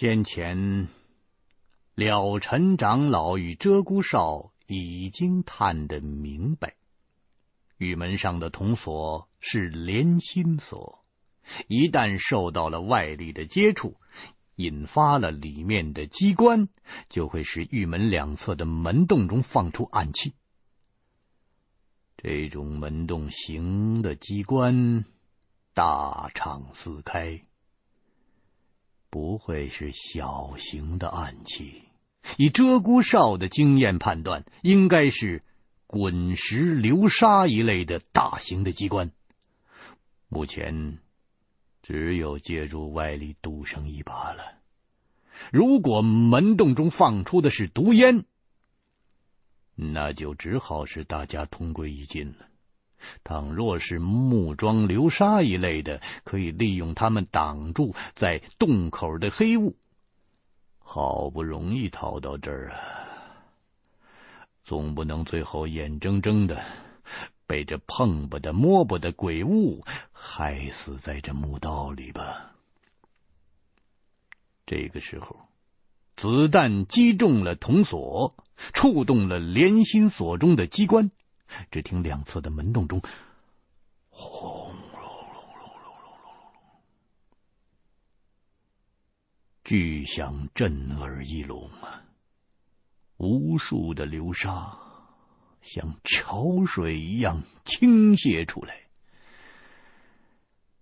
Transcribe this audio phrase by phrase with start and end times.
[0.00, 0.86] 先前，
[1.96, 6.76] 了尘长老与鹧鸪哨已经探得明白，
[7.78, 11.04] 玉门上的铜锁是连心锁，
[11.66, 13.96] 一旦受到了外力的接触，
[14.54, 16.68] 引发了里面的机关，
[17.08, 20.32] 就会使玉门两侧的门洞中放出暗器。
[22.16, 25.04] 这种门洞形的机关，
[25.74, 27.42] 大敞四开。
[29.10, 31.82] 不会是小型的暗器，
[32.36, 35.42] 以鹧鸪哨的经验判断，应该是
[35.86, 39.10] 滚石流沙一类的大型的机关。
[40.28, 40.98] 目前
[41.82, 44.58] 只有借助外力赌上一把了。
[45.50, 48.24] 如果门洞中放出的是毒烟，
[49.74, 52.47] 那就只好是大家同归于尽了。
[53.24, 59.76] 倘若是木桩流沙一类的，可以利用它们挡住在洞口的黑雾。
[60.78, 62.78] 好不容易逃到这儿啊，
[64.64, 66.64] 总不能最后眼睁睁的
[67.46, 72.52] 被这碰不得、摸不得鬼物害死在这墓道里吧？
[74.66, 75.36] 这个时候，
[76.16, 78.34] 子弹击中了铜锁，
[78.74, 81.10] 触动了连心锁中的机关。
[81.70, 83.00] 只听两侧的门洞中，
[84.10, 86.40] 轰隆隆隆隆隆隆，
[89.64, 92.04] 巨响震耳欲聋啊！
[93.16, 94.78] 无数的流沙
[95.60, 98.82] 像潮水一样倾泻出来，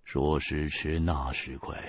[0.04, 1.82] 说时迟，那时快，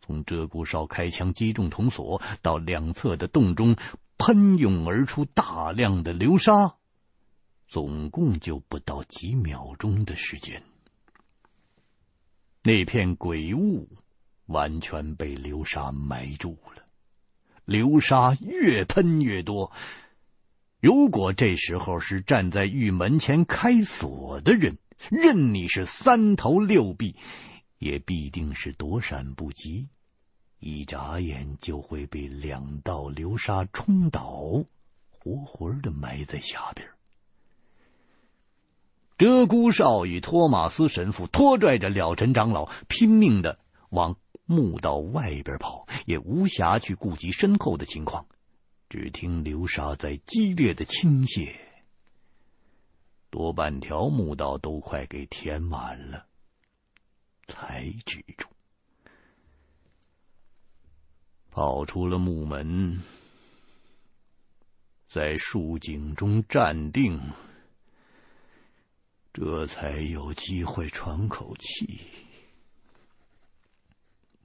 [0.00, 3.76] 从鹧鸪哨开枪击中铜锁到两侧的洞中
[4.18, 6.76] 喷涌而出大量的流沙。
[7.68, 10.62] 总共就不到几秒钟的时间，
[12.62, 13.88] 那片鬼雾
[14.46, 16.84] 完全被流沙埋住了。
[17.64, 19.72] 流沙越喷越多。
[20.80, 24.76] 如果这时候是站在玉门前开锁的人，
[25.10, 27.16] 任你是三头六臂，
[27.78, 29.88] 也必定是躲闪不及，
[30.60, 34.64] 一眨眼就会被两道流沙冲倒，
[35.08, 36.88] 活活的埋在下边。
[39.16, 43.58] 鹧鸪哨与托马斯神父拖拽着了尘长老，拼命的
[43.90, 48.26] 往墓道外边跑，也无暇去顾及身后的情况。
[48.88, 51.54] 只听流沙在激烈的倾泻，
[53.30, 56.26] 多半条墓道都快给填满了，
[57.48, 58.48] 才止住。
[61.50, 63.02] 跑出了墓门，
[65.08, 67.20] 在树井中站定。
[69.34, 72.06] 这才有机会喘口气。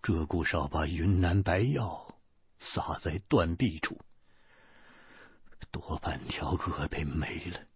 [0.02, 2.18] 鹧鸪哨把云南白药
[2.58, 4.02] 撒在断臂处，
[5.70, 7.68] 多半条胳膊没了。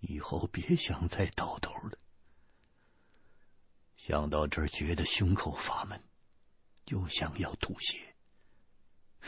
[0.00, 1.98] 以后别想再倒头了。
[3.96, 6.02] 想到这儿，觉得胸口发闷，
[6.88, 8.14] 又想要吐血，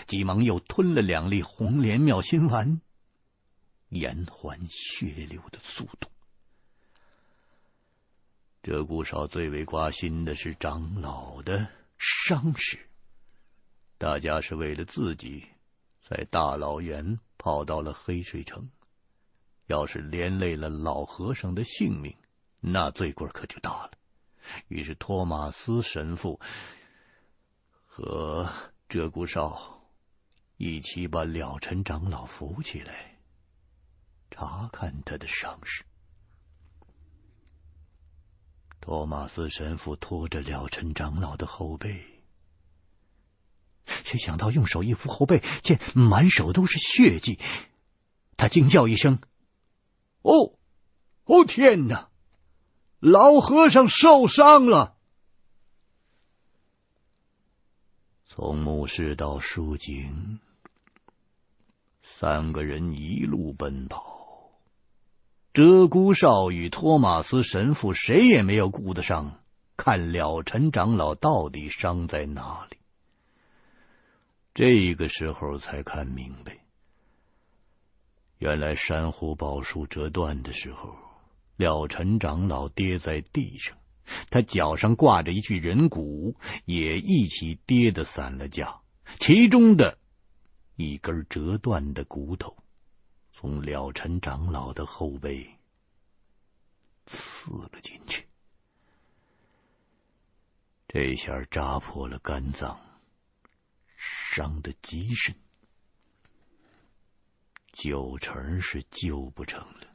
[0.07, 2.83] 急忙又吞了两粒红莲妙心丸，
[3.89, 6.11] 延缓血流的速度。
[8.65, 12.79] 鹧鸪哨最为挂心的是长老的伤势，
[13.99, 15.45] 大家是为了自己，
[16.01, 18.71] 在大老远跑到了黑水城，
[19.67, 22.17] 要是连累了老和尚的性命，
[22.61, 23.91] 那罪过可就大了。
[24.69, 26.41] 于是托马斯神父
[27.85, 28.51] 和
[28.89, 29.87] 鹧鸪哨
[30.57, 33.19] 一起把了尘长老扶起来，
[34.31, 35.85] 查看他的伤势。
[38.85, 42.05] 托马斯神父拖着了尘长老的后背，
[43.87, 47.39] 却想到用手一扶后背，见满手都是血迹，
[48.37, 49.21] 他惊叫一声
[50.21, 50.59] ：“哦，
[51.25, 52.11] 哦，天哪！
[52.99, 54.99] 老和尚受伤了！”
[58.27, 60.41] 从墓室到树井，
[62.03, 64.14] 三个人一路奔跑。
[65.55, 69.41] 鹧鸪哨与托马斯神父谁也没有顾得上
[69.77, 72.79] 看了尘长老到底伤在哪里。
[74.53, 76.59] 这个时候才看明白，
[78.39, 80.93] 原来珊瑚宝树折断的时候，
[81.57, 83.79] 了尘长老跌在地上，
[84.31, 86.35] 他脚上挂着一具人骨，
[86.65, 88.81] 也一起跌得散了架，
[89.21, 89.99] 其中的
[90.75, 92.57] 一根折断的骨头。
[93.37, 95.59] 从了尘长老的后背
[97.05, 98.29] 刺了进去，
[100.87, 102.79] 这下扎破了肝脏，
[103.97, 105.35] 伤得极深，
[107.73, 109.89] 九成是救不成了。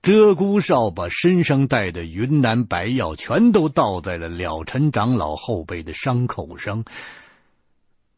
[0.00, 6.84] 鹧鸪哨把身上带的云南白药全都倒在了了尘长老后背的伤口上，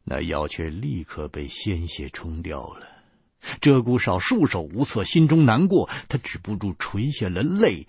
[0.04, 2.86] 那药却立刻被鲜血冲掉了。
[3.60, 7.88] 鹧鸪哨束手无策，心中难过，他止不住垂下了泪。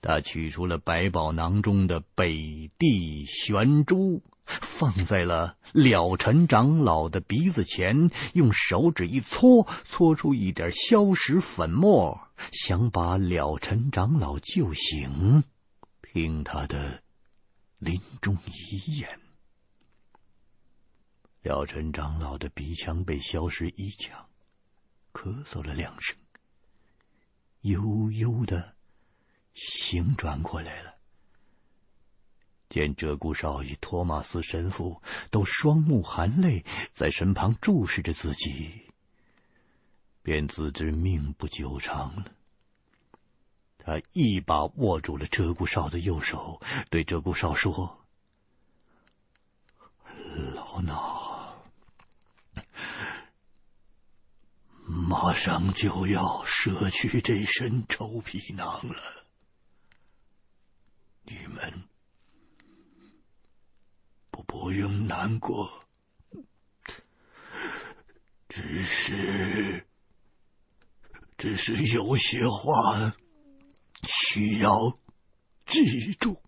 [0.00, 4.22] 他取出了百宝囊中的北地玄珠。
[4.46, 12.20] 放在了了尘长老的鼻子前，用手指一搓，搓出一点硝石粉末，
[12.50, 15.44] 想把了尘长老救醒，
[16.02, 17.00] 听他的
[17.78, 19.20] 临终遗言。
[21.42, 24.28] 了尘长老的鼻腔被消失一呛，
[25.12, 26.16] 咳嗽了两声，
[27.62, 28.74] 悠悠的
[29.54, 30.94] 醒转过来了。
[32.68, 38.82] 见鹧鸪哨与托马斯神父都双目含泪，在身旁注视着自己，
[40.22, 42.32] 便自知命不久长了。
[43.78, 46.60] 他一把握住了鹧鸪哨的右手，
[46.90, 48.04] 对鹧鸪哨说
[50.54, 51.19] ：“老衲
[55.10, 59.26] 马上就要舍去这身臭皮囊了，
[61.24, 61.82] 你们。”
[64.30, 65.84] 不不用难过，
[68.48, 69.84] 只是，
[71.36, 73.16] 只是有些话
[74.04, 74.96] 需要
[75.66, 76.40] 记住。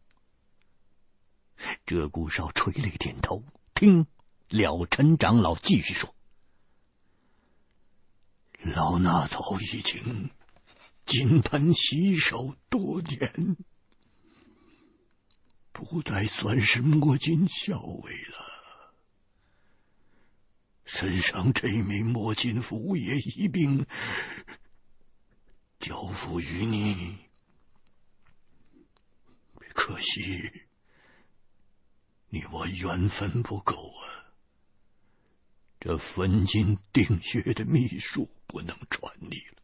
[1.85, 3.43] 鹧鸪哨垂泪点头，
[3.75, 4.07] 听
[4.49, 6.15] 了尘长老继续说
[8.65, 10.31] ：“老衲早已经
[11.05, 13.57] 金盆洗手多年。”
[15.73, 18.95] 不再算是摸金校尉了，
[20.85, 23.87] 身上这枚摸金符也一并
[25.81, 27.19] 交付于你。
[29.75, 30.53] 可惜
[32.29, 34.31] 你我缘分不够啊，
[35.81, 39.63] 这分金定穴的秘术不能传你了。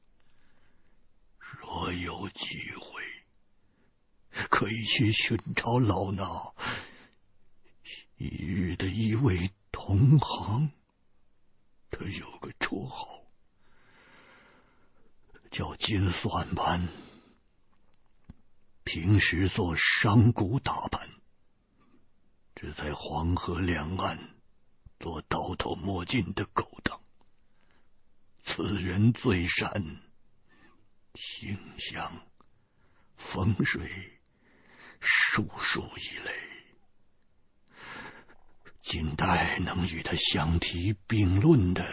[1.38, 3.05] 若有机会。
[4.50, 6.52] 可以去寻找老衲
[7.82, 10.70] 昔日的一位同行，
[11.90, 13.25] 他有个绰号
[15.50, 16.88] 叫金算盘，
[18.85, 21.08] 平时做商贾打盘，
[22.55, 24.37] 只在黄河两岸
[25.00, 27.00] 做倒头摸金的勾当。
[28.48, 30.00] 此人最善
[31.14, 32.26] 星象、
[33.18, 34.14] 风水。
[35.00, 36.32] 术数一类，
[38.80, 41.84] 近代能与他相提并论的，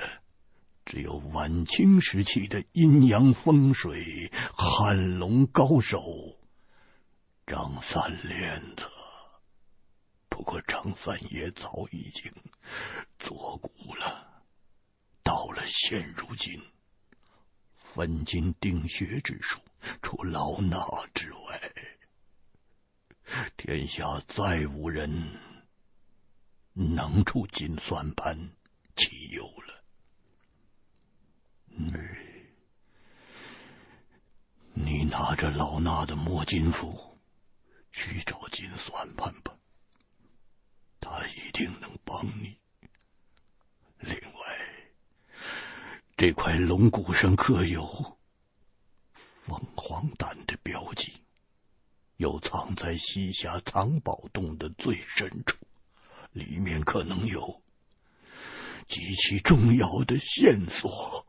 [0.86, 6.01] 只有晚清时期的阴阳风水汉龙高手
[7.46, 8.88] 张三链子。
[10.30, 12.34] 不过张三爷早已经
[13.19, 14.35] 作古了，
[15.25, 16.62] 到了现如今，
[17.77, 19.60] 分金定穴之术，
[20.04, 21.74] 除老衲之外。
[23.57, 25.39] 天下再无人
[26.74, 28.51] 能出金算盘，
[28.96, 29.84] 岂有了。
[31.65, 31.91] 你，
[34.75, 37.20] 你拿着老衲的摸金符
[37.91, 39.58] 去找金算盘吧，
[41.00, 42.60] 他一定能帮你。
[43.98, 44.75] 另外，
[46.17, 48.17] 这块龙骨上刻有
[49.43, 51.22] 凤凰蛋的标记。
[52.15, 55.57] 又藏在西峡藏宝洞的最深处，
[56.31, 57.62] 里面可能有
[58.88, 61.27] 极其重要的线索，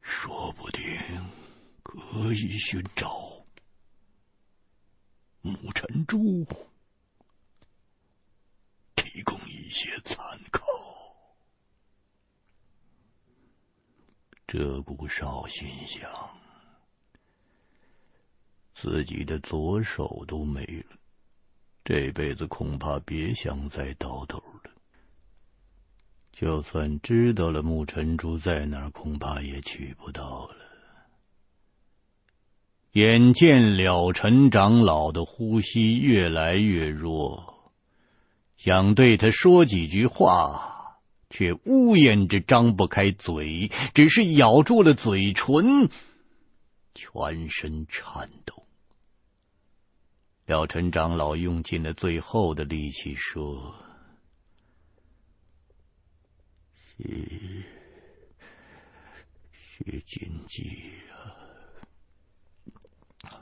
[0.00, 0.82] 说不定
[1.84, 3.46] 可以寻找
[5.40, 6.44] 沐尘珠，
[8.96, 10.64] 提供一些参考。
[14.58, 16.10] 鷓鴣哨心想。
[18.72, 20.96] 自己的左手都没了，
[21.84, 24.70] 这辈子恐怕别想再倒头了。
[26.32, 30.56] 就算知道了沐尘珠在哪儿，恐怕也取不到了。
[32.92, 37.72] 眼见了尘长老的呼吸越来越弱，
[38.56, 40.73] 想对他说几句话，
[41.34, 45.90] 却呜咽着张不开嘴，只是咬住了嘴唇，
[46.94, 48.64] 全身颤抖。
[50.46, 53.74] 了尘长老用尽了最后的力气说
[56.96, 57.64] ：“是，
[59.50, 60.62] 是禁忌
[63.24, 63.34] 啊，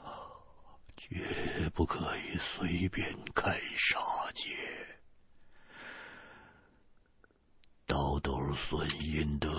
[0.96, 4.00] 绝不可以随便开杀
[4.32, 4.49] 戒。
[8.54, 9.50] 损阴德，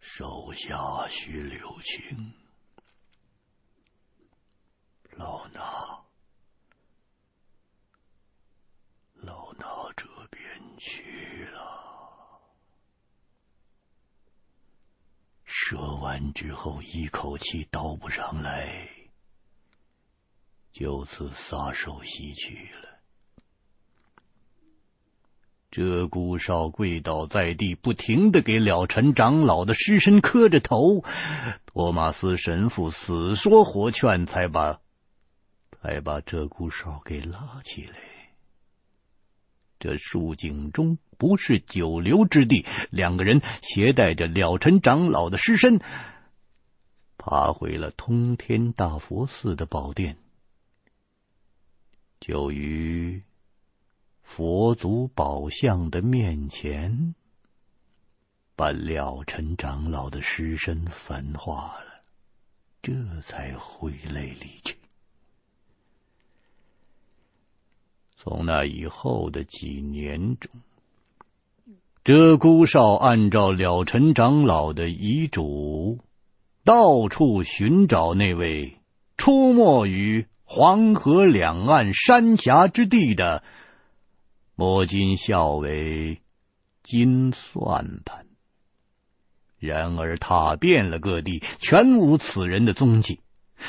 [0.00, 2.34] 手下须留情。”
[5.16, 6.00] 老衲，
[9.14, 12.40] 老衲这边去了。
[15.44, 18.88] 说完之后，一口气倒不上来，
[20.72, 22.89] 就此撒手西去了。
[25.70, 31.04] 鹧鸪哨跪倒在地，不停地给了尘长老的尸身磕着头。
[31.66, 34.80] 托马斯神父死说活劝，才把。
[35.82, 37.94] 才把鹧鸪哨给拉起来。
[39.78, 45.80] 这树井中不是久留之地，两个人携带着了尘长老的尸身，
[47.16, 50.18] 爬回了通天大佛寺的宝殿，
[52.20, 53.22] 就于
[54.22, 57.14] 佛祖宝像的面前，
[58.54, 62.02] 把了尘长老的尸身焚化了，
[62.82, 64.76] 这才挥泪离去。
[68.16, 70.50] 从那以后的几年中，
[72.04, 75.98] 鹧鸪哨按照了尘长老的遗嘱，
[76.64, 78.78] 到处寻找那位
[79.16, 83.42] 出没于黄河两岸山峡之地的
[84.60, 86.20] 摸金校尉
[86.82, 88.26] 金算盘。
[89.58, 93.20] 然而踏遍了各地，全无此人的踪迹。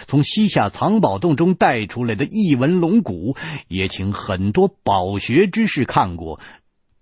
[0.05, 3.37] 从西夏藏宝洞中带出来的异闻龙骨，
[3.69, 6.41] 也请很多饱学之士看过，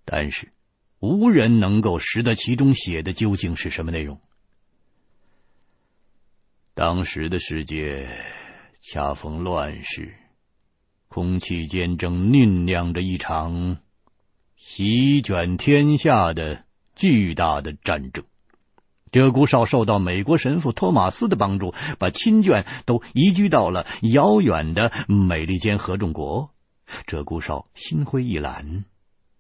[0.06, 0.52] 但是
[1.00, 4.22] 无人能够识得其中写的究竟是什么内容。
[6.76, 8.08] 当时的世界
[8.82, 10.14] 恰逢乱世，
[11.10, 13.80] 空气间正酝酿着一场
[14.56, 16.64] 席卷天下的
[16.96, 18.24] 巨大的战争。
[19.12, 26.52] 鷓鴣哨受到美国神父托马斯的帮助，把亲眷都移居到了遥远的美利坚合众国。
[27.08, 28.86] 鷓鴣哨心灰意懒，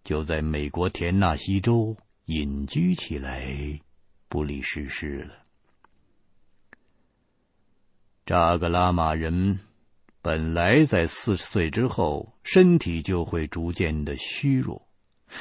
[0.03, 3.79] 就在美国田纳西州隐居起来，
[4.27, 5.35] 不理世事了。
[8.25, 9.59] 扎格拉玛人
[10.21, 14.87] 本来在四十岁之后，身体就会逐渐的虚弱，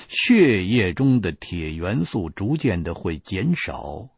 [0.08, 4.10] 血液中的铁元素逐渐的会减少。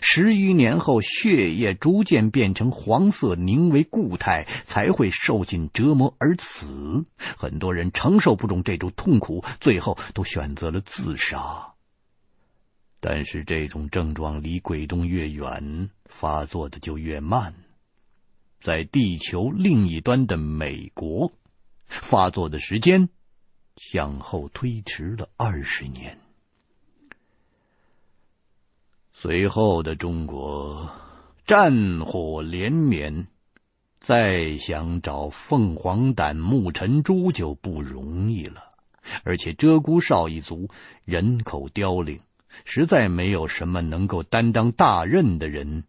[0.00, 7.04] 十余年后，血液逐渐变成黄色，凝为固态，才会受尽折磨而死。
[7.18, 11.74] 很多人承受不住这种痛苦，最后都选择了自杀。
[13.00, 17.54] 但是这种症状离鬼洞越远，发作的就越慢。
[18.64, 21.34] 在地球另一端的美国，
[21.86, 23.10] 发作的时间
[23.76, 26.18] 向后推迟了二十年。
[29.12, 30.90] 随后的中国
[31.44, 33.26] 战火连绵，
[34.00, 38.62] 再想找凤凰胆木尘珠就不容易了。
[39.24, 40.70] 而且鹧鸪哨一族
[41.04, 42.18] 人口凋零，
[42.64, 45.84] 实在没有什么能够担当大任的人。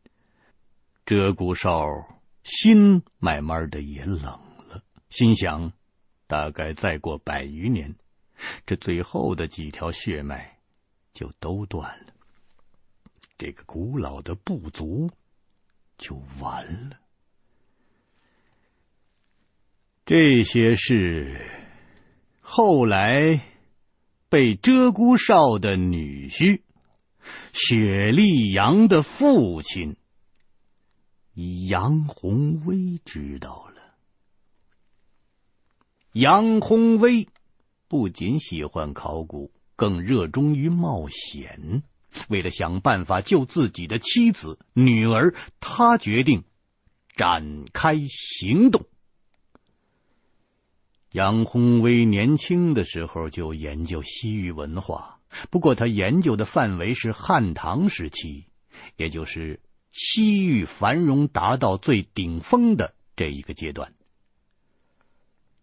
[1.06, 2.06] 鹧鸪哨
[2.46, 5.74] 心慢慢的也冷了，心想：
[6.28, 7.96] 大概再过百余年，
[8.68, 10.60] 这最后的几条血脉
[11.12, 12.14] 就都断了。
[13.40, 15.10] 这个古老的部族
[15.98, 16.98] 就完了。
[20.06, 21.50] 这些事
[22.42, 23.42] 后来
[24.30, 26.62] 被鹧鸪哨的女婿
[27.54, 29.96] 雪莉杨的父亲
[31.36, 33.82] 杨宏威知道了。
[36.14, 37.28] 杨宏威
[37.90, 41.84] 不仅喜欢考古，更热衷于冒险。
[42.30, 46.46] 为了想办法救自己的妻子、女儿，他决定
[47.18, 48.86] 展开行动。
[51.12, 58.46] 杨宏威年轻的时候就研究西域文化，不过他研究的范围是汉唐时期，
[58.96, 59.60] 也就是
[59.96, 63.94] 西域繁荣达到最顶峰的这一个阶段。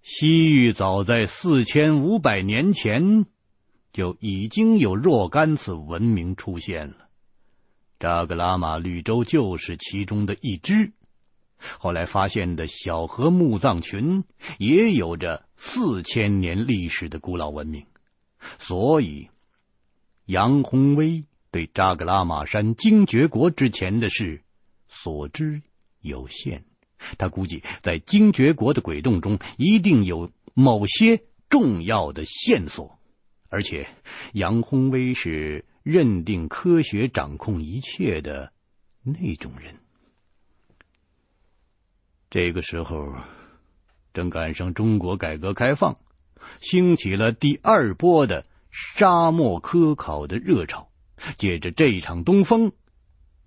[0.02, 3.26] 西域早在四千五百年前。
[3.92, 7.10] 就已经有若干次文明出现了，
[8.00, 10.94] 扎格拉玛绿洲就是其中的一支。
[11.78, 14.24] 后来发现的小河墓葬群
[14.56, 17.84] 也有着四千年历史的古老文明，
[18.58, 19.28] 所以
[20.24, 24.42] 杨宏威对扎格拉玛山精绝国之前的事
[24.88, 25.62] 所知
[26.00, 26.64] 有限。
[27.18, 32.98] 他估计在精绝国的鬼洞中一定有某些重要的线索，
[33.48, 33.88] 而且
[34.32, 38.52] 杨宏威是认定科学掌控一切的
[39.02, 39.76] 那种人。
[42.30, 43.14] 这个时候，
[44.14, 45.98] 正赶上中国改革开放，
[46.60, 50.88] 兴起了第二波的沙漠科考的热潮。
[51.36, 52.72] 借着这场东风，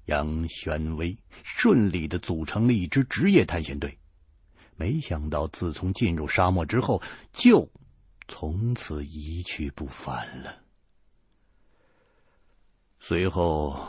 [0.05, 3.97] 杨玄威顺利的组成了一支职业探险队。
[4.75, 7.01] 没想到，自从进入沙漠之后，
[7.33, 7.69] 就
[8.27, 10.57] 从此一去不返了。
[12.99, 13.87] 随后，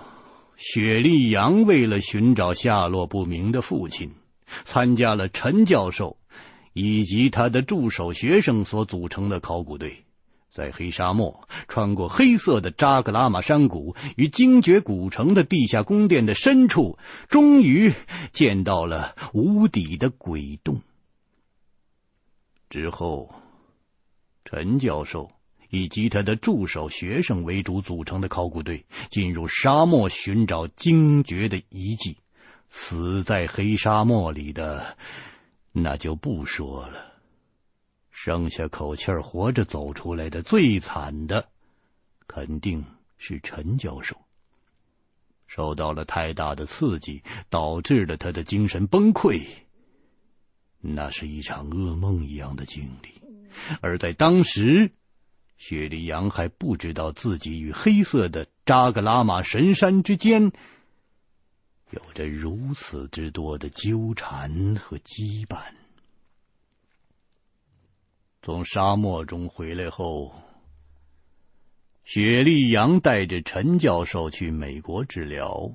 [0.56, 4.14] 雪莉杨为了寻找下落不明的父亲。
[4.64, 6.20] 参加了陈教授
[6.72, 10.05] 以及他的助手学生所组成的考古队，
[10.56, 16.98] 在黑沙漠穿过黑色的扎格拉玛山谷与精绝古城的地下宫殿的深处，
[17.28, 17.92] 终于
[18.32, 20.80] 见到了无底的鬼洞。
[22.70, 23.34] 之后，
[24.46, 25.30] 陈教授
[25.68, 32.16] 以及他的助手学生为主组成的考古队进入沙漠寻找精绝的遗迹。
[32.70, 34.96] 死在黑沙漠里的，
[35.72, 37.15] 那就不说了。
[38.18, 41.50] 剩下口气儿活着走出来的最惨的，
[42.26, 42.86] 肯定
[43.18, 44.16] 是陈教授。
[45.46, 49.46] 受到了太大的刺激，导致了他的精神崩溃。
[50.80, 53.20] 那是一场噩梦一样的经历。
[53.82, 54.92] 而在当时，
[55.58, 60.52] 雪莉杨还不知道自己与黑色的扎格拉玛神山之间。
[61.90, 65.85] 有着如此之多的纠缠和羁绊。
[68.42, 70.34] 从沙漠中回来后，
[72.04, 75.72] 雪莉杨带着陈教授去美国治疗。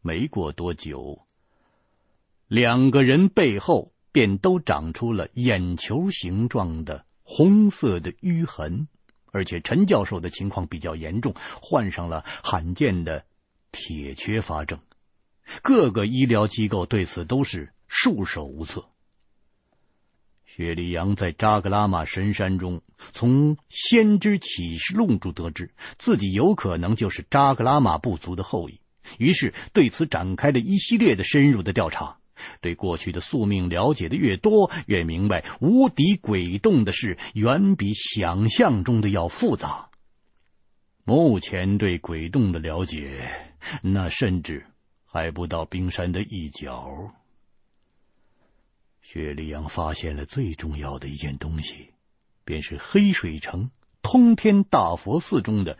[0.00, 1.22] 没过多久，
[2.48, 8.88] 两个人背后便都长出了眼球形状的红色的淤痕，
[9.30, 13.24] 而且陈教授的情况比较严重，患上了罕见的
[13.70, 14.80] 铁缺乏症。
[15.62, 18.86] 各个医疗机构对此都是束手无策。
[20.56, 22.80] 雪莉杨在扎格拉玛神山中，
[23.12, 28.78] 从先知启示录中得知自己有可能就是扎格拉玛部族的后裔，
[29.18, 32.18] 于是对此展开了一系列的深入的调查。
[32.60, 39.88] 对过去的宿命了解的越多，越明白无敌鬼洞的事远比想象中的要复杂。
[41.02, 43.28] 目前对鬼洞的了解，
[43.82, 44.66] 那甚至。
[45.04, 47.12] 还不到冰山的一角，
[49.04, 51.90] 雪莉杨发现了最重要的一件东西，
[52.46, 55.78] 便是黑水城通天大佛寺中的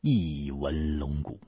[0.00, 1.40] 一纹龙骨。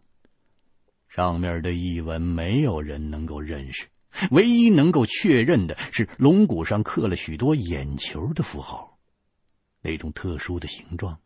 [1.09, 3.87] 上面的一纹没有人能够认识，
[4.33, 8.99] 唯一能够确认的是龙骨上刻了许多眼球的符号，
[9.83, 11.21] 那种特殊的形状。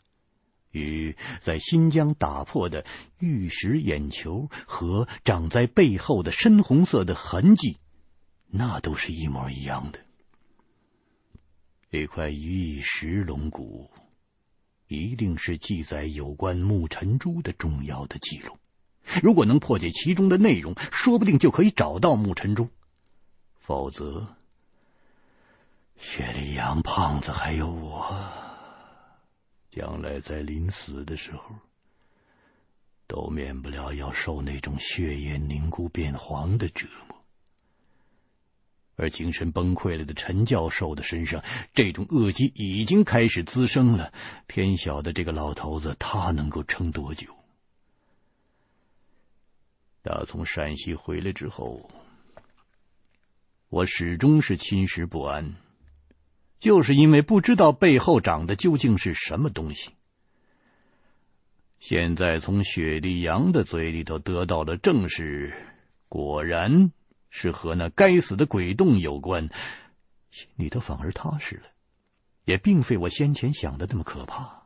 [0.71, 2.85] 与在新疆打破的
[3.19, 7.79] 玉石眼球和长在背后的深红色的痕迹，
[8.51, 10.01] 那都是一模一样的。
[11.91, 13.91] 这块玉石龙骨
[14.87, 18.59] 一定是记载有关沐尘珠的重要的记录。
[19.23, 22.69] 如果能破解其中的内容，说不定就可以找到沐尘珠。
[23.57, 24.37] 否则，
[25.97, 28.15] 雪莉杨胖子还有我。
[29.71, 31.57] 将来在临死的时候，
[33.07, 37.20] 都免不了要受那种血液凝固变黄的折磨。
[39.01, 44.13] 而精神崩溃了的陈教授的身上，这种恶疾已经开始滋生了。
[44.47, 47.35] 天晓得这个老头子他能够撑多久？
[50.03, 51.91] 打从陕西回来之后，
[53.71, 55.55] 我始终是心事不安。
[56.59, 59.93] 就是因为不知道背后长的究竟是什么东西。
[61.79, 65.55] 现在从雪莉杨的嘴里头得到了证实，
[66.11, 66.93] 果然
[67.31, 69.49] 是和那该死的鬼洞有关，
[70.31, 71.63] 心里头反而踏实了，
[72.45, 74.65] 也并非我先前想的那么可怕。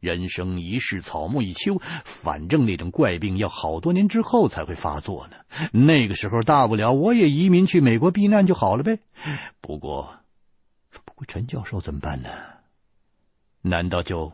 [0.00, 5.36] 人生一世，草木一秋，反正那种怪病要好多年之后才会发作呢。
[5.72, 8.98] 那个时候，大不了我也移民去美国避难就好了呗。
[9.60, 10.16] 不过。
[11.06, 12.30] 不过陈教授怎么办呢？
[13.62, 14.32] 难道就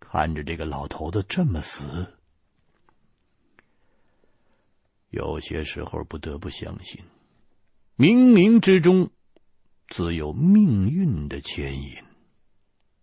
[0.00, 2.12] 看着这个老头子这么死？
[5.14, 7.00] 有些时候不得不相信，
[7.96, 9.10] 冥冥之中
[9.88, 11.98] 自有命运的牵引。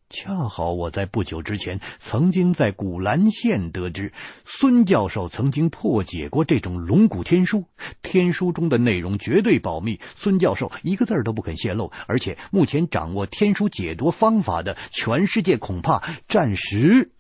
[0.10, 4.12] 恰好我在不久之前，曾经在古兰县得知，
[4.44, 7.64] 孙教授曾经破解过这种龙骨天书。
[8.02, 11.94] 天书中的内容绝对保密，孙教授一个字都不肯泄露。
[12.08, 17.14] 而且，目前掌握天书解读方法的，全世界恐怕暂时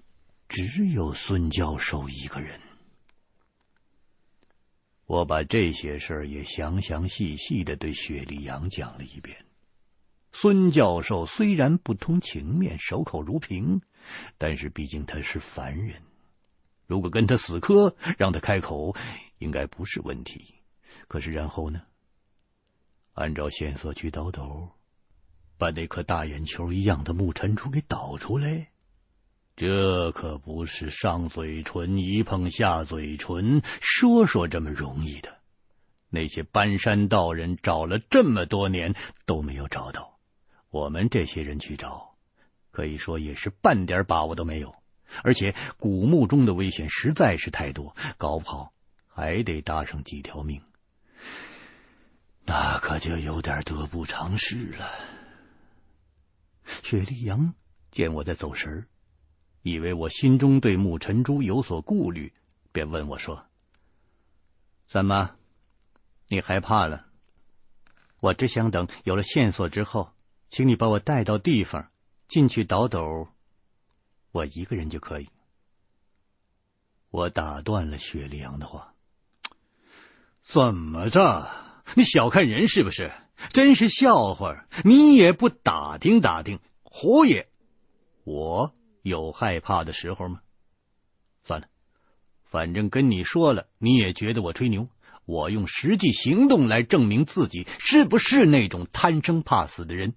[0.50, 2.60] 只有孙教授一个人。
[5.12, 9.46] 我把这些事儿也详详细细的对雪莉杨讲了一遍。
[10.32, 13.82] 孙教授虽然不通情面，守口如瓶，
[14.38, 16.02] 但是毕竟他是凡人。
[16.88, 18.96] 如果跟他死磕，让他开口，
[19.38, 20.56] 应该不是问题。
[21.10, 21.82] 可是然后呢？
[23.12, 24.70] 按照线索去倒斗，
[25.58, 28.71] 把那颗大眼球一样的木尘珠给倒出来，
[29.62, 35.38] 这可不是上嘴唇一碰下嘴唇，说说这么容易的。
[36.10, 38.96] 那些搬山道人找了这么多年
[39.28, 40.18] 都没有找到。
[40.72, 42.16] 我们这些人去找，
[42.72, 44.74] 可以说也是半点把握都没有。
[45.22, 48.74] 而且古墓中的危险实在是太多，搞不好
[49.08, 50.64] 还得搭上几条命，
[52.46, 54.90] 那可就有点得不偿失了。
[56.82, 57.54] 雪莉杨
[57.92, 58.88] 见我在走神儿，
[59.62, 62.34] 以为我心中对木尘珠有所顾虑，
[62.72, 63.46] 便问我说
[64.88, 65.36] ：“怎么，
[66.28, 67.06] 你害怕了？
[68.20, 70.12] 我只想等有了线索之后。”
[70.52, 71.90] 请你把我带到地方，
[72.28, 73.30] 进去倒斗，
[74.34, 75.30] 我一个人就可以。
[77.10, 78.94] 我打断了雪莉杨的话
[80.44, 81.50] ：“怎么着？
[81.96, 83.14] 你小看人是不是？
[83.54, 84.68] 真是笑话！
[84.84, 87.48] 你也不打听打听，胡爷，
[88.26, 90.42] 我有害怕的时候吗？
[91.44, 91.68] 算了，
[92.44, 94.88] 反正跟你说了，你也觉得我吹牛。
[95.26, 100.14] 我用实际行动来证明自己是不是那种贪生怕死的人。”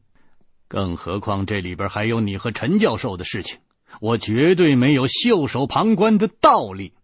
[0.66, 3.60] 更何况这里边还有你和陈教授的事情，
[4.00, 6.94] 我绝对没有袖手旁观的道理。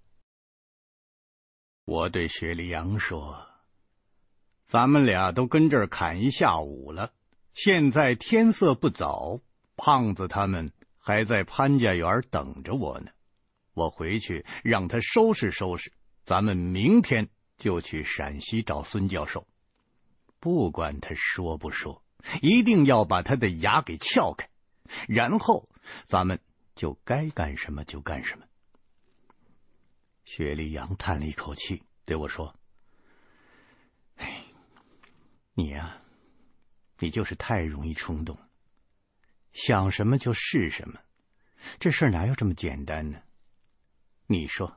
[1.85, 3.47] 我对雪莉杨说
[4.65, 7.13] ：“咱们俩都跟这儿砍一下午了，
[7.55, 9.41] 现在天色不早，
[9.77, 13.11] 胖子他们还在潘家园等着我呢。
[13.75, 19.49] 我回去让他收拾收拾，咱们明天就去陕西找孙教授，
[20.39, 22.05] 不管他说不说。”
[22.43, 24.51] 一定要把他的牙给撬开，
[25.09, 25.71] 然后
[26.05, 26.39] 咱们
[26.75, 28.45] 就该干什么就干什么。
[30.27, 32.55] 雪莉杨叹了一口气，对我说
[34.21, 34.45] ：“哎，
[35.55, 35.97] 你呀，
[36.99, 38.37] 你就是太容易冲动，
[39.53, 41.01] 想什么就是什么，
[41.79, 43.21] 这事哪有这么简单呢？
[44.27, 44.77] 你说，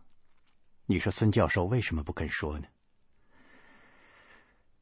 [0.85, 2.67] 你说孙教授为什么不肯说呢？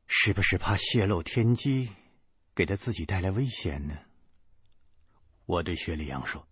[0.08, 1.90] 是不是怕泄露天机？”
[2.54, 3.98] 给他自己带来危险呢？
[5.46, 6.46] 我对雪莉杨说：“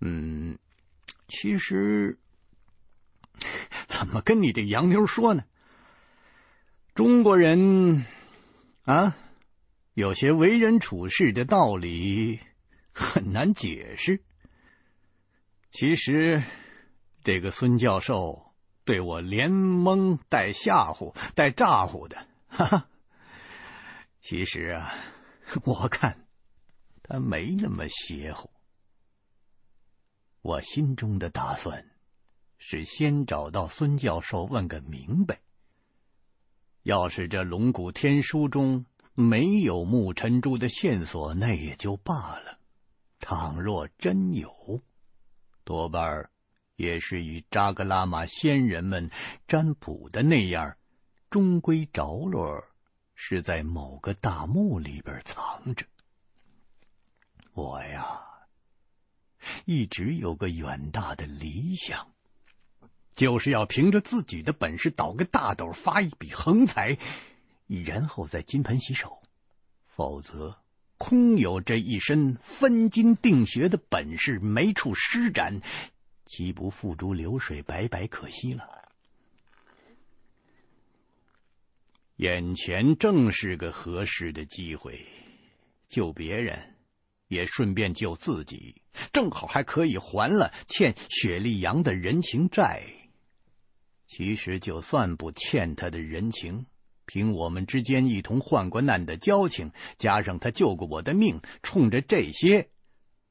[0.00, 0.58] 嗯，
[1.28, 2.18] 其实
[3.86, 5.44] 怎么跟你这洋妞说呢？
[6.94, 8.06] 中国人
[8.84, 9.14] 啊，
[9.94, 12.40] 有些为人处事的道理
[12.92, 14.22] 很难解释。
[15.70, 16.42] 其实
[17.24, 18.52] 这个孙教授
[18.84, 22.88] 对我连蒙带吓唬带咋唬的，哈哈。”
[24.22, 24.94] 其实啊，
[25.64, 26.26] 我看
[27.02, 28.50] 他没那么邪乎。
[30.40, 31.90] 我心中的打算
[32.58, 35.40] 是先找到孙教授问个明白。
[36.82, 42.58] 要是这龙骨天书中没有木尘珠的线索，那也就罢了；
[43.18, 44.82] 倘若真有，
[45.64, 46.30] 多半
[46.76, 49.10] 也是与扎格拉玛仙人们
[49.46, 50.76] 占卜的那样，
[51.30, 52.64] 终归着落。
[53.24, 55.86] 是在某个大墓里边藏着。
[57.52, 58.20] 我呀，
[59.64, 62.08] 一直有个远大的理想，
[63.14, 66.98] 就是要凭着自己的本事倒个大斗，发一笔横财，
[67.80, 69.18] 然后再金盆洗手。
[69.86, 70.58] 否则，
[70.98, 75.60] 空有这一身分金定穴的本事，没处施展，
[76.24, 78.68] 岂不付诸流水，白白可惜了？
[82.16, 85.06] 眼前正是个合适的机会，
[85.88, 86.76] 救别人
[87.26, 88.80] 也顺便救自己，
[89.12, 92.86] 正好还可以还了欠雪莉杨的人情债。
[94.06, 96.66] 其实就算不欠他的人情，
[97.04, 102.70] 凭我们之间一同患过难的交情，加上他救过我的命，冲着这些，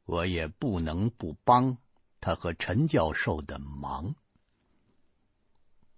[0.05, 1.77] 我也不能不帮
[2.19, 4.15] 他和陈教授的忙。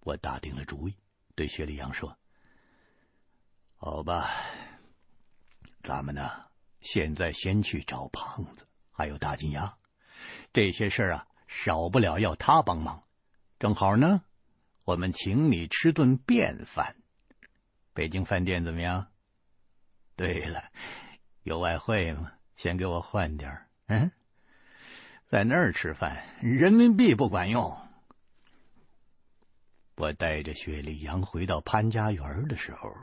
[0.01, 0.95] 我打定了主意，
[1.35, 2.17] 对雪莉杨说。
[3.77, 4.29] 好吧，
[5.81, 6.29] 咱们呢，
[6.81, 9.77] 现在先去找胖子，还有大金牙，
[10.53, 13.03] 这些事啊，少不了要他帮忙。
[13.59, 14.23] 正好呢，
[14.83, 16.95] 我们请你吃顿便饭。
[17.93, 19.07] 北京饭店怎么样？
[20.15, 20.63] 对了，
[21.43, 22.31] 有外汇吗？
[22.55, 23.67] 先给我换点儿。
[23.87, 24.11] 嗯，
[25.27, 27.77] 在那儿吃饭，人民币不管用。
[29.95, 32.95] 我带着雪莉杨回到潘家园的时候，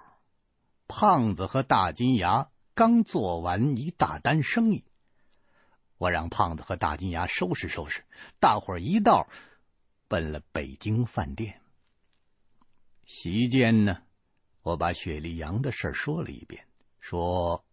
[0.89, 4.85] 胖子和大金牙刚做完一大单生意。
[5.99, 8.05] 我让胖子和大金牙收拾收拾，
[8.39, 9.29] 大伙儿一道
[10.09, 11.61] 奔了北京饭店。
[13.05, 14.03] 席间呢，
[14.63, 16.65] 我把雪莉杨的事说了一遍，
[17.01, 17.65] 说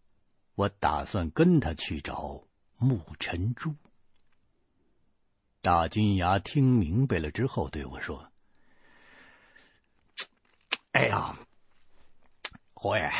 [0.54, 2.44] 我打算跟他去找
[2.78, 3.74] 沐尘珠。
[5.60, 8.30] 大金牙听明白了之后对我说
[10.92, 11.38] ：“哎呀，
[12.72, 13.12] 侯爷，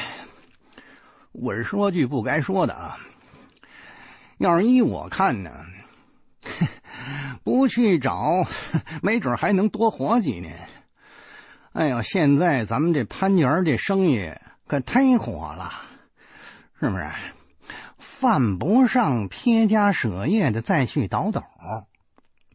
[1.32, 2.98] 我是说句不该说的啊。
[4.38, 5.66] 要是依我看呢。
[7.44, 8.44] ”不去找，
[9.02, 10.68] 没准还能多活几年。
[11.72, 14.32] 哎呦，现在咱们这潘家这生意
[14.66, 15.72] 可忒火了，
[16.80, 17.10] 是不是？
[17.98, 21.42] 犯不上撇家舍业的再去倒斗。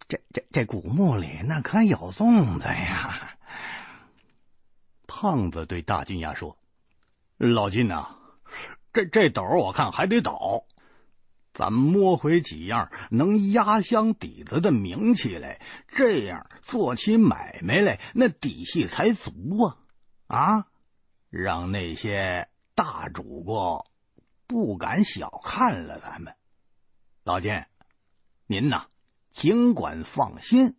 [0.07, 3.35] 这这这古墓里那可有粽子呀！
[5.07, 6.57] 胖子对大金牙说
[7.37, 8.15] ：“老金呐、
[8.91, 10.65] 这这斗我看还得倒。”
[11.53, 19.31] 咱摸回几样能压箱底子的名气来，这样做起买卖来那底气才足
[20.25, 20.55] 啊！
[20.55, 20.65] 啊，
[21.29, 23.85] 让那些大主顾
[24.47, 26.35] 不敢小看了咱们。
[27.23, 27.63] 老金，
[28.47, 28.87] 您呐，
[29.31, 30.75] 尽管放心，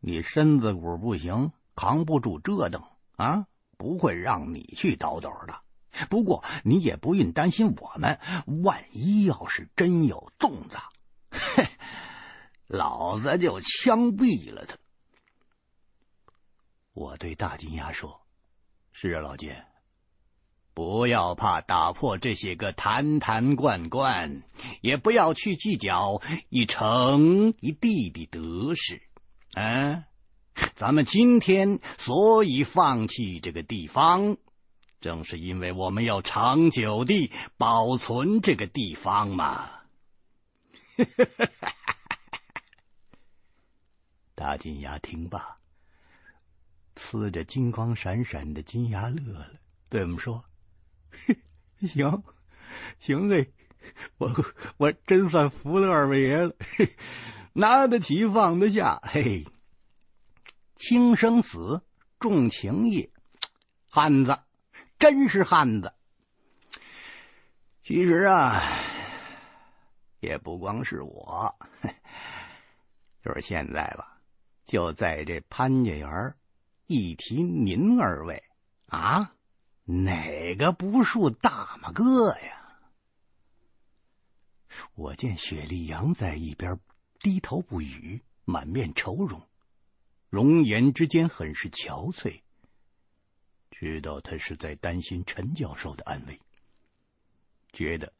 [0.00, 2.82] 你身子骨不行，扛不住折腾
[3.16, 3.46] 啊，
[3.78, 5.60] 不会让你去倒斗的。
[6.08, 8.18] 不过你也不用担心我们，
[8.62, 10.78] 万一要是真有粽子，
[11.30, 11.64] 嘿，
[12.66, 14.76] 老子就枪毙了他。
[16.92, 18.22] 我对大金牙说
[18.92, 19.52] ：“是啊，老金，
[20.74, 24.42] 不要怕打破这些个坛坛罐罐，
[24.80, 29.02] 也不要去计较一城一地的得失。
[29.54, 30.04] 嗯，
[30.74, 34.36] 咱们今天所以放弃这个地方。”
[35.00, 39.70] 正是因为我们要长久地保存这个地方嘛。
[44.34, 45.56] 大金牙听罢，
[46.96, 49.50] 呲着金光闪闪的金牙乐了，
[49.88, 50.44] 对我们说
[51.80, 52.22] ：“行
[52.98, 53.52] 行嘞，
[54.16, 54.32] 我
[54.76, 56.54] 我真算服了二位爷了，
[57.52, 59.46] 拿得起放得下，嘿，
[60.76, 61.82] 轻生死
[62.18, 63.12] 重情义，
[63.88, 64.40] 汉子。”
[64.98, 65.94] 真是汉子！
[67.82, 68.60] 其实啊，
[70.20, 71.56] 也不光是我，
[73.22, 74.20] 就是现在吧，
[74.64, 76.34] 就在这潘家园，
[76.86, 78.42] 一提您二位
[78.86, 79.32] 啊，
[79.84, 82.54] 哪个不属大马哥呀？
[84.94, 86.80] 我见雪莉杨在一边
[87.20, 89.46] 低头不语，满面愁容，
[90.28, 92.42] 容颜之间很是憔悴。
[93.80, 96.40] 知道他是在担心陈教授的安危，
[97.72, 98.12] 觉得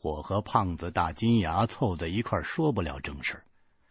[0.00, 3.44] 我和胖子大金牙凑在一块说不了正事，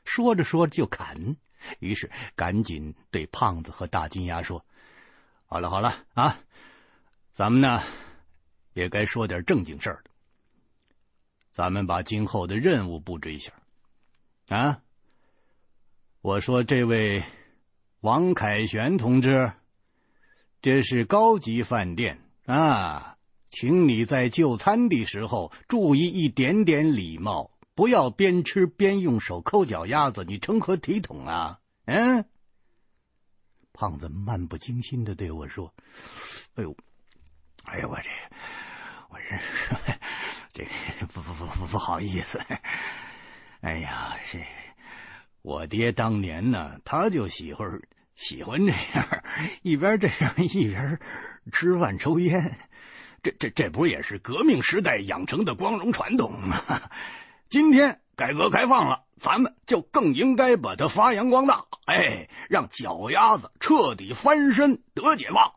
[0.03, 1.37] 说着说着就砍，
[1.79, 4.65] 于是赶紧对胖子和大金牙说
[5.47, 6.37] ：“好了好了啊，
[7.33, 7.81] 咱们呢
[8.73, 10.11] 也该说点正经事儿了。
[11.49, 13.53] 咱们把今后的任务布置一下
[14.49, 14.81] 啊。
[16.19, 17.23] 我说这位
[18.01, 19.53] 王凯旋同志。”
[20.65, 23.17] 这是高级饭店啊，
[23.51, 31.59] 请你在就餐的时候注意一点点礼貌，不要边吃边用手抠脚丫子，你成何体统啊？
[31.85, 32.25] 嗯，
[33.73, 35.71] 胖子漫不经心的对我说
[36.57, 36.75] ：“哎呦，
[37.65, 38.09] 哎呦，我这，
[39.11, 39.19] 我
[40.51, 40.65] 这，
[40.99, 42.41] 这不不不不不好意思。
[43.61, 44.43] 哎呀，这
[45.43, 47.69] 我爹当年呢，他就喜欢。”
[48.15, 49.23] 喜欢这样，
[49.61, 50.99] 一边这样一边
[51.51, 52.57] 吃饭抽烟，
[53.21, 56.57] 这这这不也是革命时代养成的光荣传统吗？
[57.49, 65.53] 今天改革开放了，咱们就更应该把它发扬光大，哎，让脚丫子彻底翻身得解放。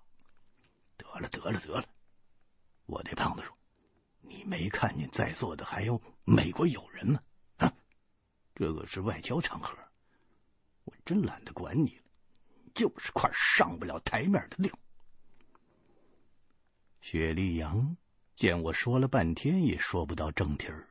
[0.96, 1.84] 得了得了得了，
[2.86, 3.56] 我对胖子说
[4.20, 7.20] ：“你没看见在座的还有美国友人吗？
[7.56, 7.72] 啊，
[8.56, 9.78] 这个是外交场合，
[10.84, 12.02] 我真懒得管你了。”
[12.78, 14.72] 就是块上不了台面的料。
[17.00, 17.96] 雪莉杨
[18.36, 20.86] 见我说了半天也说不到正题儿，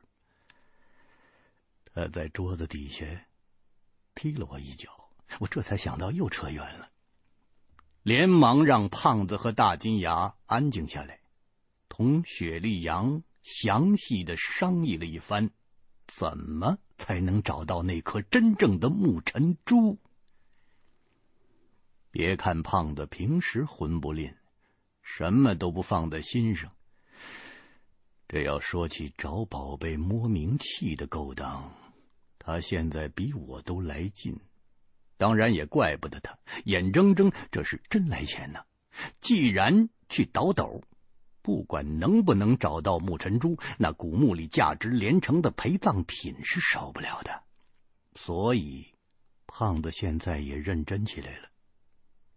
[1.86, 3.06] 他在桌子底下
[4.14, 6.90] 踢了我一脚，我这才想到又扯远了，
[8.02, 11.20] 连忙让胖子和大金牙安静下来，
[11.88, 15.50] 同雪莉杨详细的商议了一番，
[16.06, 19.98] 怎么才能找到那颗真正的沐尘珠？
[22.10, 24.34] 别看胖子平时混不吝。
[25.00, 26.70] 什么都不放在心上，
[28.28, 31.72] 这要说起找宝贝摸名器的勾当，
[32.38, 34.38] 他现在比我都来劲。
[35.16, 38.64] 当然也怪不得他，眼睁睁这是真来钱呐！
[39.22, 40.84] 既然去倒斗，
[41.40, 47.42] 不管能不能找到沐尘珠，那古墓里价值连城的陪葬品是少不了的。
[48.14, 48.88] 所以
[49.46, 51.47] 胖子现在也认真起来了。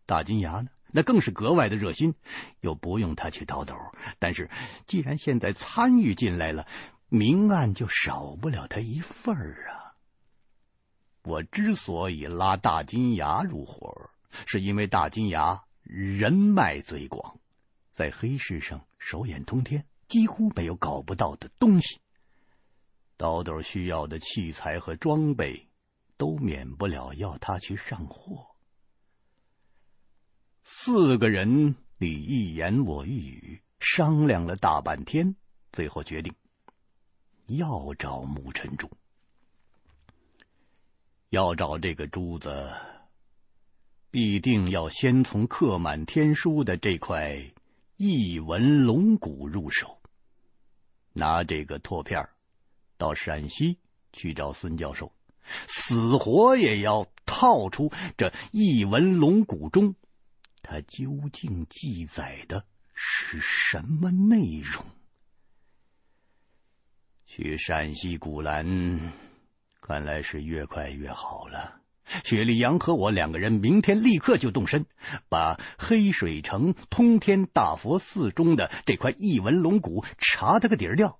[0.06, 0.68] 大金牙呢？
[0.94, 2.16] 那更是格外的热心，
[2.60, 3.76] 又不用他去倒斗。
[4.20, 4.50] 但是
[4.86, 6.68] 既然现在参与进来了，
[7.08, 9.96] 明暗就少不了他一份儿啊。
[11.24, 14.10] 我之所以拉大金牙入伙，
[14.46, 17.38] 是因为大金牙人脉最广，
[17.90, 22.02] 在黑市上手眼通天，几乎没有搞不到的东西。
[23.16, 25.70] 倒斗需要的器材和装备，
[26.18, 28.51] 都免不了要他去上货。
[30.64, 35.36] 四个人你一言我一语，商量了大半天，
[35.74, 36.34] 最后决定
[37.48, 38.90] 要找沐尘珠。
[41.30, 42.72] 要找这个珠子，
[44.12, 47.52] 必定要先从刻满天书的这块
[47.98, 50.00] 异文龙骨入手。
[51.14, 52.30] 拿这个拓片
[52.98, 53.78] 到陕西
[54.14, 55.12] 去找孙教授，
[55.68, 59.96] 死活也要套出这异文龙骨中。
[60.72, 64.86] 它究竟记载的是什么内容？
[67.26, 69.12] 去陕西古兰，
[69.82, 71.82] 看来是越快越好了。
[72.24, 74.86] 雪莉杨和我两个人明天立刻就动身，
[75.28, 81.20] 把黑水城通天大佛寺中的这块异闻龙骨查他个底儿掉。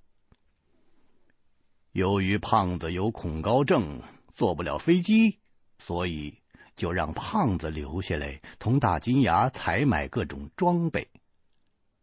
[1.92, 4.02] 由于胖子有恐高症，
[4.34, 5.40] 坐不了飞机，
[5.78, 6.41] 所以。
[6.82, 11.12] 就让胖子留下来，同大金牙采买各种装备。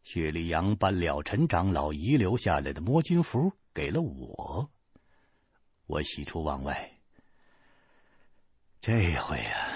[0.05, 4.71] 雪莉杨把了尘长老遗留下来的摸金符给了我，
[5.89, 6.93] 我喜出望外。
[8.81, 9.69] 这回呀，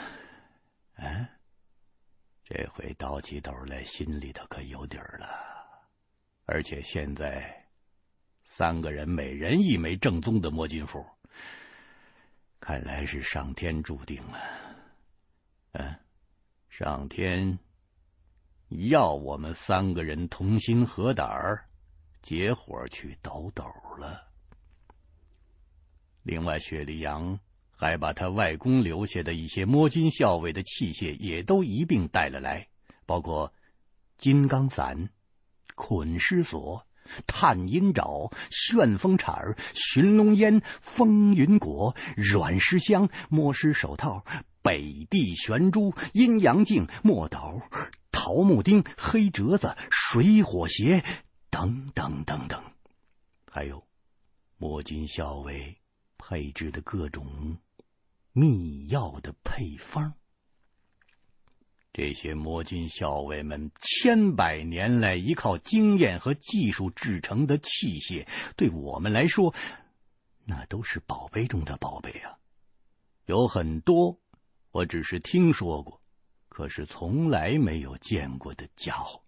[0.99, 1.27] 嗯，
[2.45, 5.27] 这回倒起斗来，心里头可有底儿了。
[6.45, 7.67] 而且现在
[8.45, 11.05] 三个人每人一枚正宗的摸金符，
[12.61, 14.62] 看来是上天注定了。
[15.73, 15.97] 嗯，
[16.69, 17.59] 上天
[18.69, 21.65] 要我们三个人同心合胆儿
[22.21, 23.65] 结伙去倒斗
[23.99, 24.29] 了。
[26.23, 32.69] 另外，雪莉杨还把他外公留下的一些摸金校尉的器械也都一并带了来，
[33.07, 33.53] 包括
[34.19, 35.09] 金刚伞、
[35.75, 36.87] 捆尸索、
[37.27, 44.25] 探阴爪、旋风铲、寻龙烟、风云果、软尸香、摸尸手套。
[44.63, 47.63] 北地玄珠、阴阳镜、墨斗、
[48.13, 51.05] 桃木钉、黑折子、水火鞋
[51.51, 52.63] 等等等等，
[53.51, 53.85] 还有
[54.57, 55.79] 摸金校尉
[56.17, 57.59] 配置的各种
[58.33, 60.15] 秘药的配方。
[61.93, 69.55] 这些摸金校尉们千百年来依靠经验和技术制成的器械，对我们来说，
[70.47, 72.39] 那都是宝贝中的宝贝啊！
[73.27, 74.22] 有很多。
[74.73, 76.01] 我只是听说过，
[76.49, 79.23] 可是从来没有见过的家伙。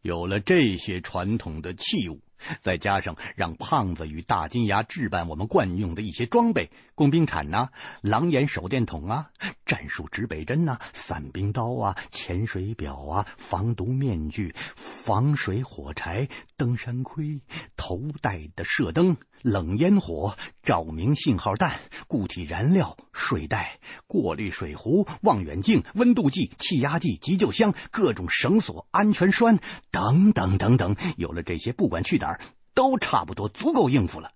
[0.00, 2.20] 有了这些传统的器物，
[2.60, 7.70] 再加上让胖子与大金牙置办我们惯用的一些装备，工兵铲呐、
[8.00, 9.30] 狼眼手电筒啊、
[9.64, 17.40] 战术指北针呐、啊、散兵刀啊、潜水表啊、防毒面具、防水火柴、登山盔、
[17.76, 29.58] 头戴的射灯、冷烟火、照明信号弹、固体燃料、睡袋、过滤水壶、望远镜、温度计、气压计、急救箱、各种绳索、安全栓
[29.90, 30.96] 等等等等。
[31.16, 32.40] 有了这些，不管去哪儿。
[32.76, 34.32] 都差不多足够应付了。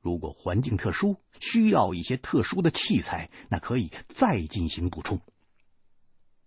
[0.00, 5.20] 如果环境特殊，需要一些特殊的器材，那可以再进行补充。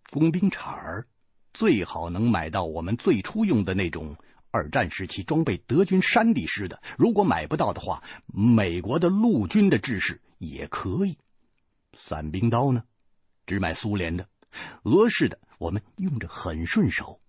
[0.10, 1.08] 工兵铲儿
[1.54, 4.16] 最好能买到我们最初用的那种
[4.52, 6.82] 二战时期装备德军山地式的。
[6.98, 11.18] 如果买不到的话，美国的陆军的制式也可以。
[11.92, 12.86] 散兵刀呢，
[13.46, 14.30] 只买苏联的，
[14.84, 17.20] 俄式的我们用着很顺手。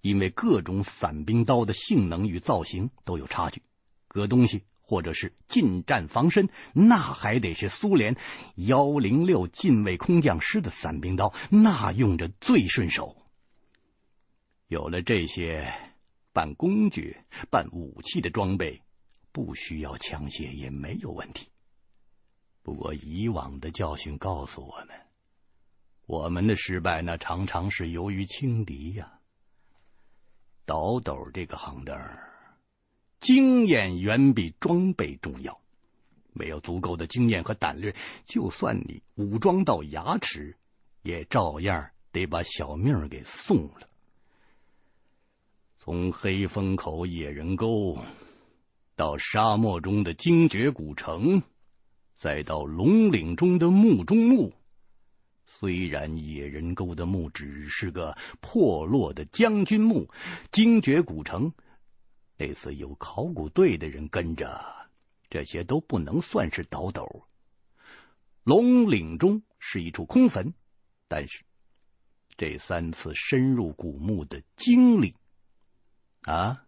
[0.00, 3.62] 因为各种散兵刀的性能与造型都有差距，
[4.08, 8.16] 割东西或者是近战防身，那还得是苏联
[8.56, 13.16] 幺零六近卫空降师的散兵刀，那用着最顺手。
[14.66, 15.72] 有了这些
[16.32, 17.16] 办工具、
[17.50, 18.82] 办武器的装备，
[19.32, 21.48] 不需要枪械也没有问题。
[22.62, 24.88] 不过以往的教训告诉我们，
[26.06, 29.19] 我们的失败那常常是由于轻敌呀。
[30.70, 32.00] 倒斗这个行当，
[33.18, 35.60] 经验远比装备重要。
[36.32, 40.56] 没有足够的经验和胆略，就算你武装到牙齿，
[41.02, 43.88] 也照样得把小命给送了。
[45.80, 47.98] 从黑风口野人沟，
[48.94, 51.42] 到沙漠中的精绝古城，
[52.14, 54.52] 再到龙岭中的墓中墓。
[55.52, 60.08] 虽然野人沟的墓只是个破落的将军墓，
[60.52, 61.52] 精绝古城
[62.36, 64.88] 那次有考古队的人跟着，
[65.28, 67.26] 这些都不能算是倒斗。
[68.44, 70.54] 龙岭中是一处空坟，
[71.08, 71.42] 但是
[72.36, 75.16] 这三次深入古墓的经历
[76.22, 76.64] 啊，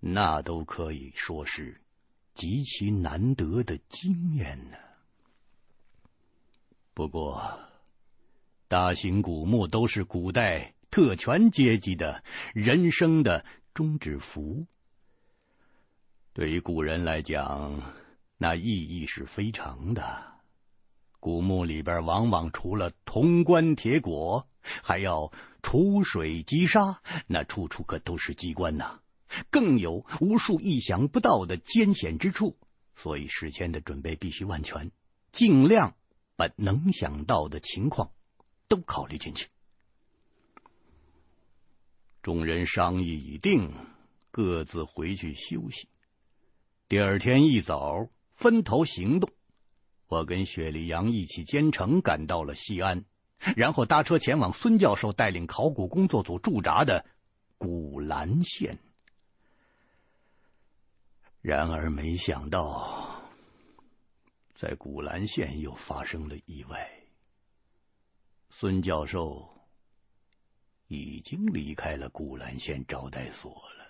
[0.00, 1.80] 那都可以说是
[2.34, 4.76] 极其难得的经验呢。
[6.92, 7.69] 不过。
[8.70, 12.22] 大型古墓都是古代特权阶级的
[12.54, 13.44] 人生的
[13.74, 14.64] 终止符，
[16.32, 17.82] 对于古人来讲，
[18.38, 20.34] 那意义是非常的。
[21.18, 24.44] 古墓里边往往除了铜棺铁椁，
[24.84, 25.32] 还要
[25.64, 29.00] 储水击沙，那处处可都是机关呐，
[29.50, 32.56] 更有无数意想不到的艰险之处，
[32.94, 34.92] 所以事前的准备必须万全，
[35.32, 35.96] 尽量
[36.36, 38.12] 把能想到的情况。
[38.70, 39.48] 都考虑进去。
[42.22, 43.74] 众人商议已定，
[44.30, 45.88] 各自回去休息。
[46.88, 49.28] 第二天一早，分头行动。
[50.06, 53.04] 我跟雪莉杨一起兼程赶到了西安，
[53.56, 57.04] 然后搭车前往孙教授带领考古工作组驻扎的
[57.58, 58.78] 古兰县。
[61.40, 63.20] 然而，没想到
[64.54, 66.99] 在古兰县又发生了意外。
[68.50, 69.48] 孙教授
[70.86, 73.86] 已经离开了古兰县招待所了。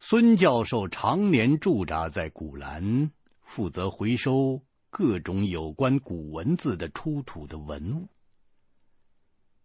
[0.00, 3.10] 孙教授常年驻扎在古兰，
[3.42, 8.08] 负责回收各种有关古文字的出土的文物。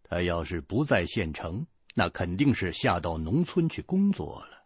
[0.03, 4.63] 他要是不在县城，那肯定是下到农村去工作了。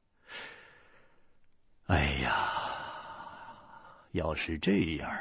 [1.85, 2.49] 哎呀，
[4.11, 5.11] 要是这样，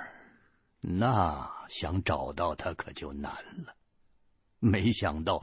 [0.80, 1.59] 那……
[1.70, 3.32] 想找到他可就难
[3.64, 3.76] 了。
[4.58, 5.42] 没想到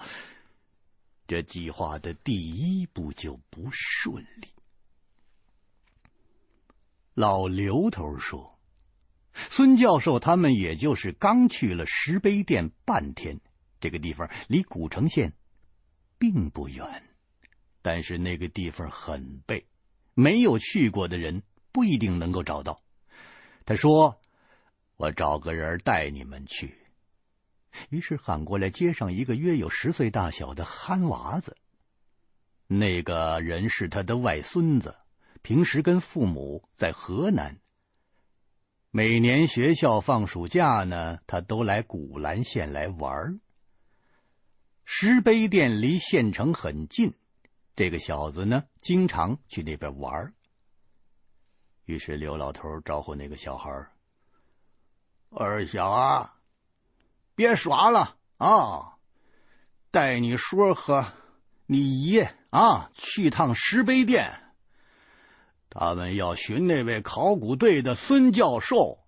[1.25, 4.49] 这计划的第一步就不顺利。
[7.13, 8.59] 老刘头说
[9.34, 13.39] ：“孙教授他们也就是刚去了石碑店半天，
[13.80, 15.34] 这个地方离古城县
[16.19, 17.03] 并不远，
[17.82, 19.65] 但是那个地方很背，
[20.13, 22.82] 没有去过的人不一定能够找到。”
[23.65, 24.21] 他说。
[24.97, 26.77] 我找个人带你们去。
[27.89, 31.55] 于是喊过来街上一个约有十岁大小的憨娃子。
[32.65, 34.97] 那个人是他的外孙子，
[35.43, 37.59] 平时跟父母在河南。
[38.89, 43.39] 每年学校放暑假呢，他都来古兰县来玩。
[44.83, 47.13] 石碑店离县城很近，
[47.75, 50.33] 这个小子呢，经常去那边玩。
[51.85, 53.69] 于是刘老头招呼那个小孩。
[55.30, 56.36] 二小啊，
[57.36, 58.97] 别耍了啊！
[59.91, 61.11] 带你叔和
[61.65, 64.41] 你爷啊去趟石碑店，
[65.69, 68.99] 他们要寻那位考古队的孙教授。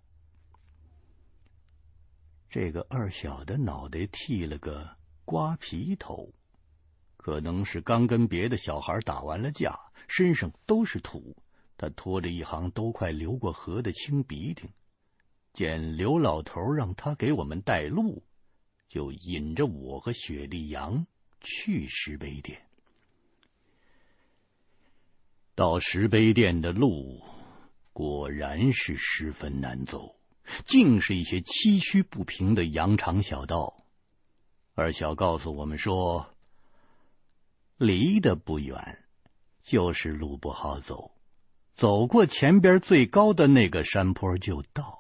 [2.49, 6.33] 这个二小的脑袋剃了个瓜皮头，
[7.17, 11.37] 可能是刚跟别的小孩打完了架，身上都是土。
[11.77, 14.69] 他拖着一行都快流过河的青鼻涕。
[15.59, 18.23] 见刘老头让他给我们带路，
[18.87, 21.05] 就引着我和雪莉杨
[21.41, 22.61] 去石碑店。
[25.55, 27.21] 到石碑店的路
[27.91, 30.15] 果然是十分难走，
[30.63, 33.83] 尽是一些崎岖不平的羊肠小道。
[34.75, 36.33] 二小告诉我们说，
[37.75, 39.03] 离得不远，
[39.61, 41.11] 就是路不好走，
[41.75, 44.98] 走过前边最高的那个山坡就到。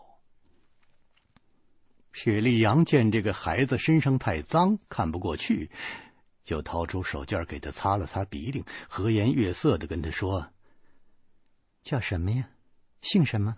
[2.11, 5.71] 雪莉杨见这个孩子身上太脏，看不过去，
[6.43, 10.49] 就掏出手绢给他擦了擦鼻涕，和颜悦色的跟他说
[11.83, 12.49] ：“叫什么呀？
[13.01, 13.57] 姓什么？”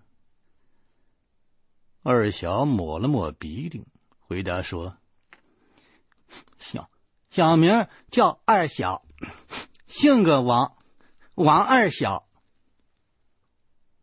[2.03, 3.85] 二小抹了抹鼻涕，
[4.19, 4.97] 回答说
[6.59, 6.89] ：“小
[7.29, 9.05] 小名叫二小，
[9.87, 10.75] 姓个王，
[11.35, 12.27] 王二小。”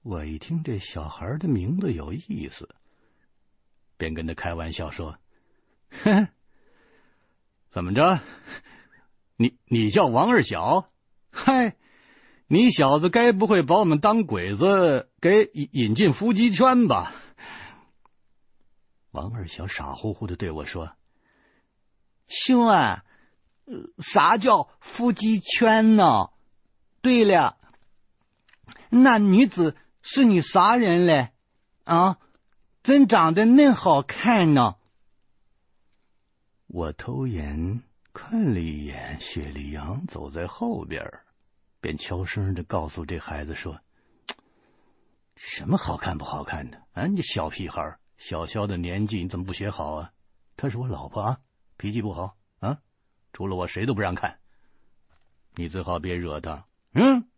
[0.02, 2.68] 我一听这小孩的名字有意思，
[3.98, 5.18] 便跟他开玩笑说
[6.02, 6.28] ：“哼，
[7.68, 8.20] 怎么着？
[9.36, 10.90] 你你叫王二小？
[11.30, 11.76] 嗨，
[12.46, 17.12] 你小子该不会把我们当鬼子给引引进伏击圈吧？”
[19.12, 20.92] 王二小傻乎乎的对我说
[22.26, 23.04] ：“兄啊，
[23.98, 26.30] 啥叫伏击圈呢？
[27.02, 27.58] 对了，
[28.88, 31.32] 那女子。”是你啥人嘞？
[31.84, 32.18] 啊，
[32.82, 34.76] 真长得嫩好看呢！
[36.66, 41.22] 我偷眼看了一眼雪莉杨走在后边，
[41.80, 43.80] 便悄声的告诉这孩子说
[45.36, 46.82] ：“什么好看不好看的？
[46.92, 50.12] 啊，你小屁孩，小小的年纪你怎么不学好啊？
[50.56, 51.40] 她是我老婆啊，
[51.76, 52.80] 脾气不好啊，
[53.32, 54.38] 除了我谁都不让看，
[55.54, 56.66] 你最好别惹她。
[56.92, 57.28] 嗯。”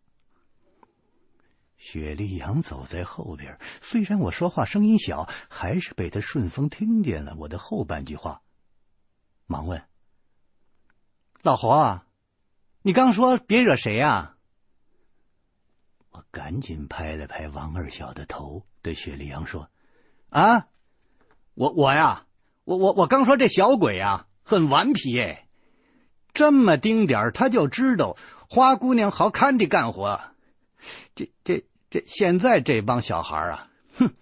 [1.81, 8.43] 雪莉杨走在后边，虽然我说话声音小，还是被他顺风听见了我的后半句话，
[9.47, 9.83] 忙问
[11.41, 12.01] ：“老侯，
[12.83, 14.37] 你刚说别惹谁呀？”
[16.11, 19.67] 我赶紧拍了拍王二小的头，对雪莉杨说
[20.29, 20.67] ：“啊，
[21.55, 22.27] 我我呀，
[22.63, 25.47] 我我我刚说这小鬼呀，很顽皮哎，
[26.31, 28.17] 这么丁点儿他就知道
[28.47, 30.21] 花姑娘好看的干活，
[31.15, 34.15] 这这。”这现在这帮小孩啊，哼，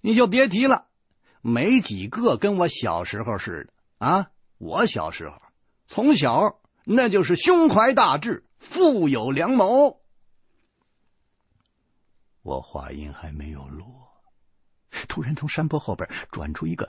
[0.00, 0.86] 你就别提了，
[1.40, 4.30] 没几个跟我小时候似的啊！
[4.58, 5.42] 我小时候
[5.86, 10.00] 从小那就是胸怀大志，富有良谋。
[12.42, 13.86] 我话音还没有落，
[15.08, 16.88] 突然从山坡后边转出一个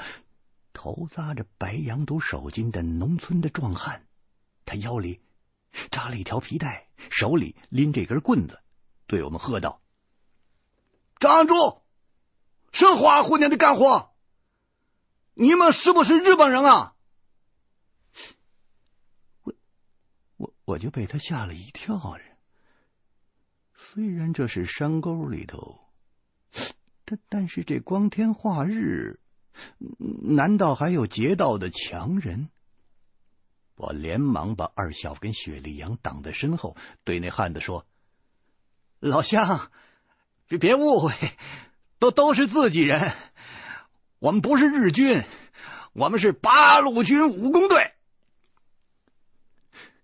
[0.71, 4.05] 头扎着白羊肚手巾的农村的壮汉，
[4.65, 5.19] 他腰里
[5.89, 8.59] 扎了一条皮带，手里拎着一根棍子，
[9.07, 9.81] 对我们喝道。
[11.19, 11.81] 站住！
[12.71, 14.13] 是花姑娘的干活，
[15.33, 16.93] 你们是不是日本人啊？
[19.41, 19.53] 我
[20.35, 22.21] 我我就被他吓了一跳了。
[23.75, 25.79] 虽然这是山沟里头，
[27.05, 29.19] 但但是这光天化日，
[29.97, 32.49] 难道还有劫道的强人？
[33.75, 37.87] 我连忙把二小跟雪莉杨挡在身后，对那汉子说
[38.99, 39.71] ：“老乡。”
[40.47, 41.13] 别别误会，
[41.99, 43.13] 都都是自己人。
[44.19, 45.23] 我们不是日军，
[45.93, 47.93] 我们是八路军武工队。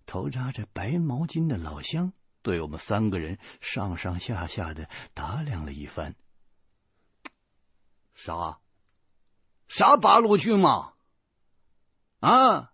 [0.06, 6.14] 头扎着白毛巾的老乡对我们三个人上上下下的打量了一番。
[8.14, 8.60] 啥？
[9.66, 10.92] 啥八路军吗？
[12.20, 12.70] 啊？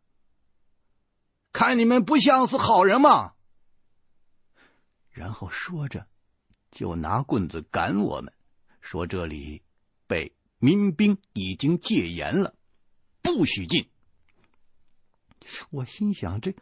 [1.52, 3.32] 看你们不像是好人吗？
[5.08, 6.06] 然后说着。
[6.70, 8.32] 就拿棍子赶我们，
[8.80, 9.62] 说这里
[10.06, 12.54] 被民兵已经戒严了，
[13.22, 13.88] 不许进。
[15.70, 16.54] 我心想：这、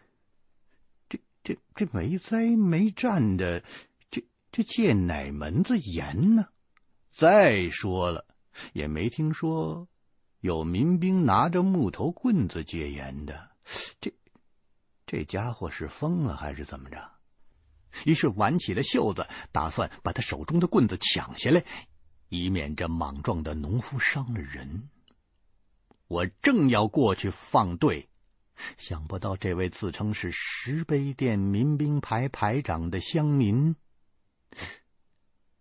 [1.09, 3.63] 这、这、这没灾没战的，
[4.11, 6.49] 这、这戒哪门子严呢？
[7.11, 8.25] 再说了，
[8.73, 9.89] 也没听说
[10.41, 13.51] 有民兵拿着木头棍子戒严的。
[14.01, 14.15] 这、
[15.07, 17.18] 这家伙是疯了还是怎么着？
[18.05, 21.65] 于是挽起了袖子，打算把他手中的棍子抢下来，
[22.29, 24.89] 以免这莽撞的农夫伤了人。
[26.07, 28.09] 我正要过去放队，
[28.77, 33.77] 想不到这位自称是石碑店民兵排排长的乡民，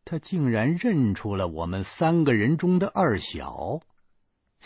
[0.06, 3.82] 他竟然认出了我们三个人中的二小。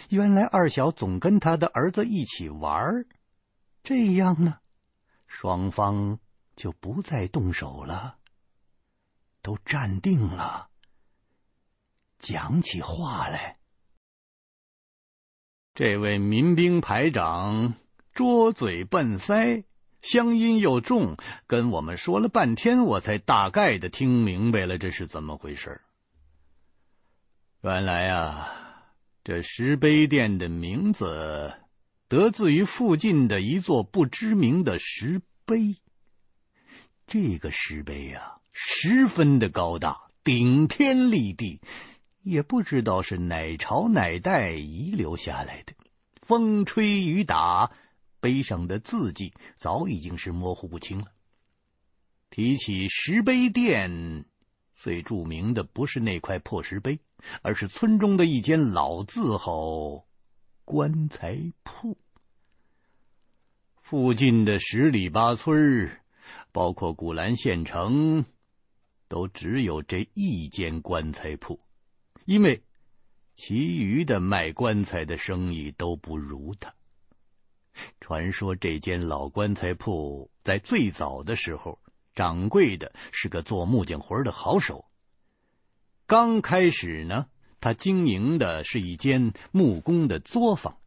[0.09, 3.05] 原来二小总跟他的儿子一起玩，
[3.83, 4.59] 这样呢，
[5.27, 6.19] 双方。
[6.55, 8.17] 就不再动手了，
[9.41, 10.69] 都站定了，
[12.19, 13.57] 讲起话来。
[15.73, 17.75] 这位民兵排长
[18.13, 19.63] 拙嘴笨腮，
[20.01, 21.15] 乡音又重，
[21.47, 25.81] 跟我们说了半天，我才大概的听明白了这是怎么回事。
[27.61, 28.83] 原来啊，
[29.23, 31.55] 这石碑店的名字
[32.07, 35.77] 得自于附近的一座不知名的石碑。
[37.11, 41.59] 这个石碑呀，十分的高大，顶天立地，
[42.23, 45.73] 也不知道是哪朝哪代遗留下来的。
[46.13, 47.73] 风吹雨打，
[48.21, 51.07] 碑上的字迹早已经是模糊不清了。
[52.29, 54.23] 提起石碑店，
[54.73, 57.01] 最著名的不是那块破石碑，
[57.41, 60.05] 而是村中的一间老字号
[60.63, 61.97] 棺材铺。
[63.75, 66.00] 附近的十里八村，
[66.51, 68.25] 包括古兰县城，
[69.07, 71.59] 都只有这一间棺材铺，
[72.25, 72.63] 因为
[73.35, 76.73] 其余的卖棺材的生意都不如他。
[77.99, 81.79] 传说这间老棺材铺在最早的时候，
[82.13, 84.85] 掌柜的是个做木匠活的好手。
[86.05, 87.27] 刚开始呢，
[87.61, 90.77] 他经营的是一间木工的作坊。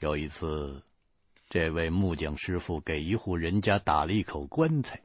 [0.00, 0.82] 有一次。
[1.54, 5.02] 这位木匠师傅给一户人家打了一口棺材，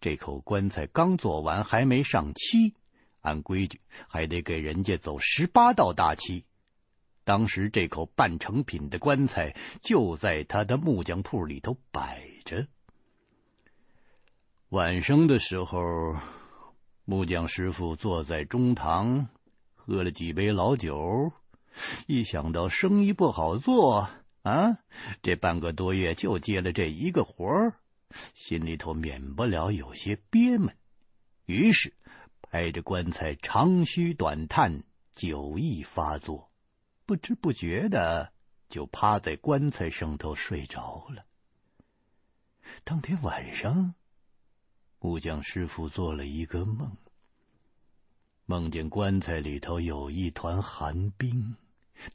[0.00, 2.74] 这口棺材刚做完，还没上漆，
[3.20, 3.78] 按规矩
[4.08, 6.46] 还得给人家走十八道大漆。
[7.22, 12.66] 当时这口半成品的棺材就在他的木匠铺里头摆着。
[14.70, 16.16] 晚上的时候，
[17.04, 19.28] 木匠师傅坐在中堂，
[19.76, 21.30] 喝了几杯老酒，
[22.08, 24.08] 一想到生意不好做。
[24.44, 24.78] 啊，
[25.22, 27.80] 这半个多月就接了这一个活儿，
[28.34, 30.76] 心里头免不了有些憋闷。
[31.46, 31.94] 于是
[32.42, 36.48] 拍着棺材长吁短叹，酒意发作，
[37.06, 38.34] 不知不觉的
[38.68, 41.22] 就趴在棺材上头睡着了。
[42.84, 43.94] 当天晚上，
[44.98, 46.98] 木匠师傅做了一个梦，
[48.44, 51.56] 梦见棺材里头有一团寒冰。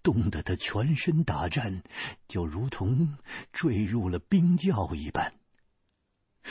[0.04, 1.84] 冻得他全身打颤，
[2.28, 3.18] 就如同
[3.52, 5.34] 坠入了冰窖一般。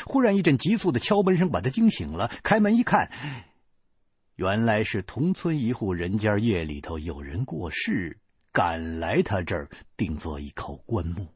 [0.04, 3.10] 忽然一阵急促的敲门声把他惊醒了，开门一看，
[4.36, 8.20] 原来是同村一户人家夜里头有人过世，
[8.52, 11.28] 赶来他这儿定做一口棺木。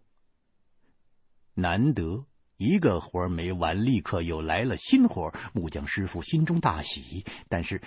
[1.55, 2.27] 难得
[2.57, 7.83] 一个活没完，立刻又来了新活，木匠师傅心中大喜，但是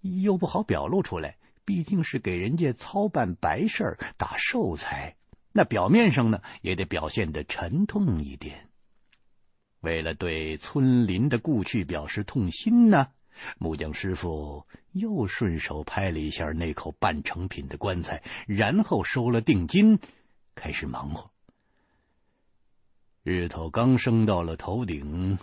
[0.00, 1.36] 又不好表露出来。
[1.68, 5.16] 毕竟是给人家操办白事儿打寿材，
[5.52, 8.70] 那表面上呢也得表现得沉痛一点。
[9.80, 13.08] 为了对村邻的故去表示痛心呢，
[13.58, 19.98] 木匠师傅又顺手拍了一下那口半成品的棺材，然后收了定金，
[20.54, 21.30] 开始忙活。
[23.22, 25.38] 日头刚升到了头顶，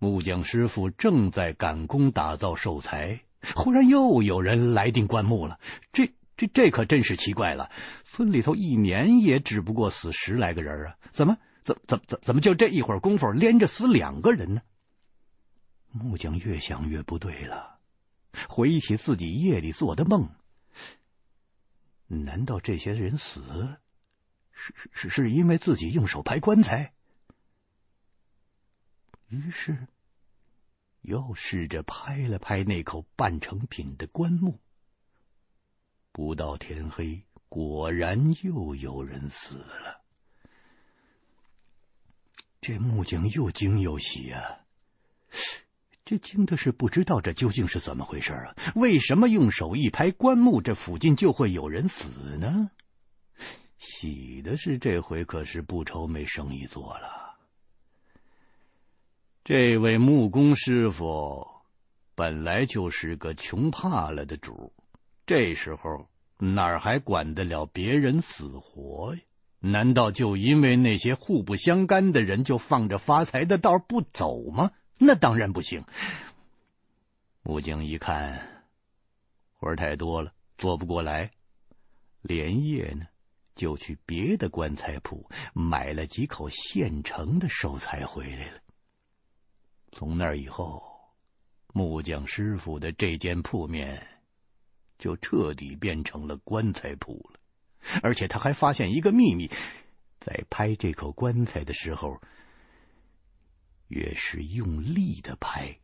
[0.00, 3.20] 木匠师傅正在赶工打造寿材。
[3.54, 5.58] 忽然又有人来订棺木了，
[5.92, 7.70] 这这这可真是奇怪了！
[8.04, 14.62] 村里头一年也只不过死十来个人啊，怎么怎怎怎怎么就这一会儿功夫连着死两个人呢？
[15.90, 17.78] 木匠越想越不对了，
[18.48, 20.30] 回忆起自己夜里做的梦，
[22.06, 23.42] 难道这些人死
[24.52, 26.92] 是是是因为自己用手拍棺材？
[29.28, 29.88] 于是。
[31.02, 34.58] 又试着拍了拍那口半成品的棺木，
[36.12, 40.00] 不到天黑，果然又有人死了。
[42.60, 44.60] 这木匠又惊又喜啊！
[46.04, 48.54] 这惊的是不知道这究竟是怎么回事啊？
[48.76, 52.70] 为什么用手一拍棺木，这附近就会有人死呢？
[53.78, 57.21] 喜的是这回可是不愁没生意做了。
[59.44, 61.48] 这位木工师傅
[62.14, 64.72] 本来就是个穷怕了的主，
[65.26, 69.20] 这时候哪儿还管得了别人死活呀？
[69.58, 74.70] 难道就因为那些互不相干的人就放着发财的道不走吗？
[74.98, 75.84] 那当然不行。
[77.42, 78.64] 木匠一看
[79.56, 81.32] 活太多了，做不过来，
[82.20, 83.06] 连夜呢
[83.56, 88.61] 就去别的棺材铺买了几口现成的寿材回来了。
[89.94, 90.82] 从那以后，
[91.74, 94.08] 木匠师傅的这间铺面
[94.98, 97.38] 就彻底变成了棺材铺了。
[98.02, 99.50] 而且他还发现一个秘密：
[100.18, 102.22] 在拍这口棺材的时候，
[103.88, 105.78] 越是用力的拍，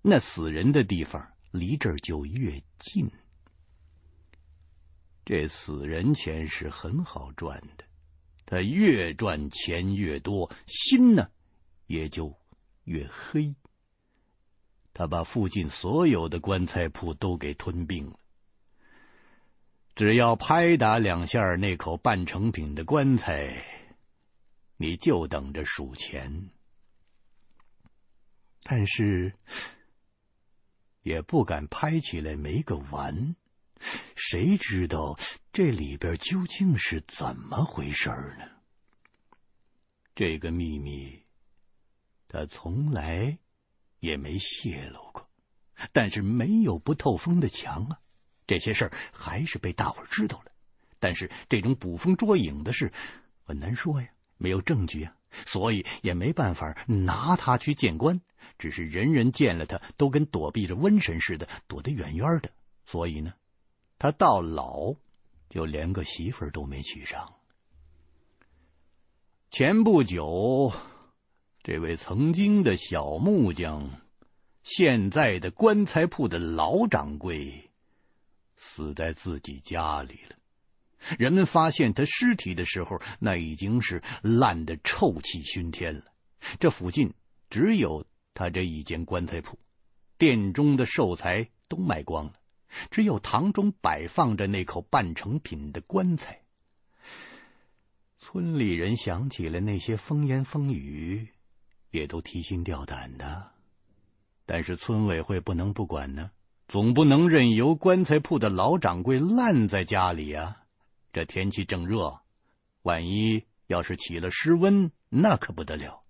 [0.00, 3.10] 那死人的地方离这儿就越近。
[5.24, 7.84] 这死人钱是很好赚的，
[8.46, 11.30] 他越赚钱越多，心呢
[11.86, 12.39] 也就。
[12.84, 13.54] 越黑，
[14.92, 18.18] 他把附近所有的棺材铺都给吞并了。
[19.94, 23.64] 只要拍打两下那口半成品的棺材，
[24.76, 26.50] 你就等着数钱。
[28.62, 29.34] 但是
[31.02, 33.34] 也不敢拍起来没个完，
[34.16, 35.18] 谁知道
[35.52, 38.48] 这里边究竟是怎么回事呢？
[40.14, 41.22] 这个秘密
[42.30, 43.38] 他从来
[43.98, 45.28] 也没泄露过。
[45.92, 48.00] 但是没有不透风的墙啊，
[48.46, 50.52] 这些事儿还是被大伙知道了。
[50.98, 52.92] 但是这种捕风捉影的事
[53.44, 55.16] 很难说呀，没有证据啊，
[55.46, 58.20] 所以也没办法拿他去见官。
[58.58, 62.50] 只是人人见了他都跟躲避着瘟神似的，躲得远远的。
[62.84, 63.32] 所以呢，
[63.98, 64.94] 他到老
[65.48, 67.34] 就连个媳妇儿都没娶上。
[69.48, 70.72] 前不久，
[71.62, 74.00] 这位曾经的小木匠。
[74.62, 77.64] 现在的棺材铺的老掌柜
[78.56, 80.36] 死在自己家里了。
[81.18, 86.04] 人们发现他尸体的时候，那已经是烂得臭气熏天了。
[86.58, 87.14] 这附近
[87.48, 89.58] 只有他这一间棺材铺，
[90.18, 92.34] 店中的寿材都卖光了，
[92.90, 96.42] 只有堂中摆放着那口半成品的棺材。
[98.18, 101.28] 村里人想起了那些风言风语，
[101.90, 103.50] 也都提心吊胆的。
[104.46, 106.30] 但是村委会不能不管呢，
[106.66, 110.56] 总不能任由棺材铺的老掌柜烂在家里啊！
[111.12, 112.20] 这天气正热，
[112.82, 116.02] 万一要是起了湿温，那可不得了。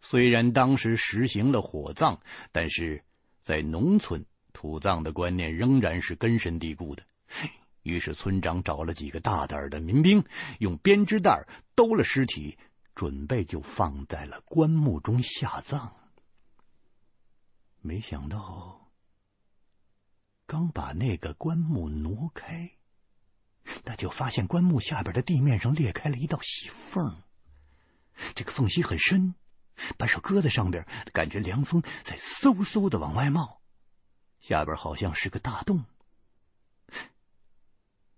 [0.00, 2.20] 虽然当时实行了火葬，
[2.52, 3.02] 但是
[3.42, 7.02] 在农村土葬的观念仍然是根深蒂固的。
[7.82, 10.24] 于是村长找了几个大胆的民兵，
[10.58, 12.58] 用编织袋兜了尸体，
[12.98, 15.94] 准备就放在了棺木中下葬。
[17.80, 18.90] 没想到，
[20.46, 22.72] 刚把那个棺木挪开，
[23.84, 27.22] 那就发现棺木下边的地面上裂开了一道细缝。
[28.34, 29.36] 这个缝隙很深，
[29.96, 33.60] 把手搁在上边，感觉凉风在嗖嗖的往外冒。
[34.40, 35.84] 下边好像是个大洞。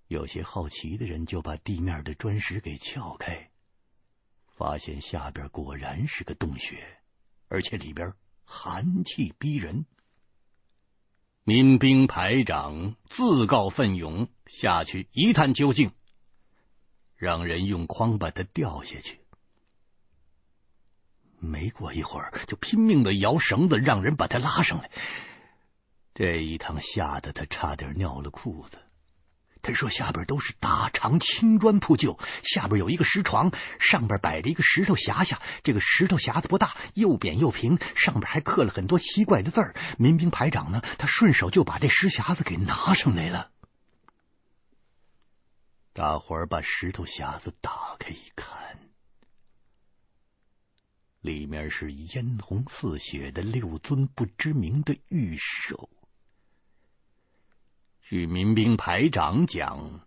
[0.06, 3.50] 有些好奇的人就把地面的砖石给撬开，
[4.60, 6.86] 发现下边果然是个洞穴，
[7.48, 8.12] 而且里边。
[8.44, 9.86] 寒气逼人，
[11.44, 15.92] 民兵排长自告奋勇下去一探究竟，
[17.14, 19.20] 让人用筐把他吊下去。
[21.38, 24.90] 没过一会儿，就拼命的摇绳子，让人把他拉上来。
[26.12, 28.78] 这一趟吓得他差点尿了裤子。
[29.62, 35.38] 他说：“下边都是大长青砖铺就，下边有一个石床，上边摆着一个石头匣匣。
[35.62, 39.74] 这个石头匣子不大，又扁又平，上边还刻了很多奇怪的字儿。
[39.98, 43.50] 民兵排长呢，他顺手就把这石匣子给拿上来了。
[45.92, 48.78] 大伙儿把石头匣子打开一看，
[51.20, 55.90] 里面是嫣红似血的六尊不知名的玉兽。”
[58.10, 60.00] 据民兵排长讲，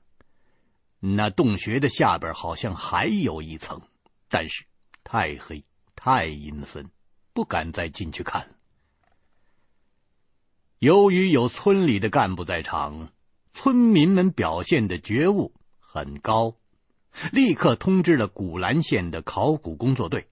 [1.00, 3.82] 那洞穴的下边好像还有一层，
[4.28, 4.66] 但是
[5.06, 5.64] 太黑
[5.96, 6.92] 太阴森，
[7.32, 8.50] 不敢再进去看。
[10.80, 13.08] 由于有村里的干部在场，
[13.54, 16.58] 村民们表现的觉悟很高，
[17.32, 20.28] 立刻通知了古兰县的考古工作队。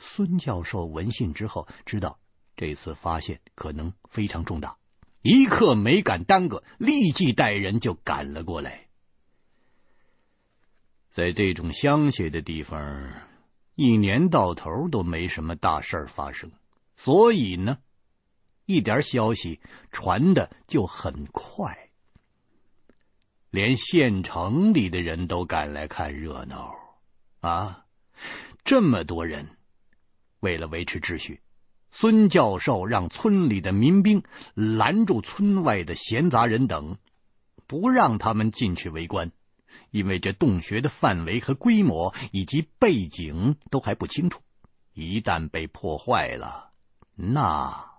[0.00, 2.18] 孙教授闻信之后，知道
[2.56, 4.78] 这次发现可能非常重大。
[5.24, 8.88] 一刻没敢耽搁，立即带人就赶了过来。
[11.08, 13.22] 在这种乡下的地方，
[13.74, 16.52] 一年到头都没什么大事发生，
[16.94, 17.78] 所以呢，
[18.66, 19.60] 一点消息
[19.90, 21.88] 传的就很快，
[23.48, 26.74] 连县城里的人都赶来看热闹
[27.40, 27.86] 啊！
[28.62, 29.56] 这么多人，
[30.40, 31.40] 为了维持秩序。
[31.96, 34.24] 孙教授让村里的民兵
[34.54, 36.98] 拦住村外的闲杂人等，
[37.68, 39.30] 不让他们进去围观，
[39.92, 44.40] 因为这洞穴的范围和规模以及背景都还不清楚。
[44.92, 46.72] 一旦被破坏了，
[47.14, 47.92] 那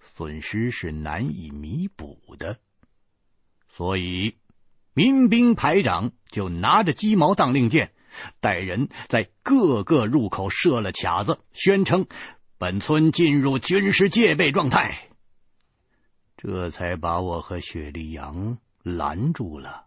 [0.00, 2.58] 损失是难以弥补的。
[3.68, 4.38] 所以，
[4.94, 7.92] 民兵排长就拿着鸡毛当令箭，
[8.40, 12.06] 带人在各个入口设了卡子，宣称。
[12.58, 15.08] 本村进入军事戒备状态，
[16.36, 19.86] 这才把我和雪莉杨拦住了，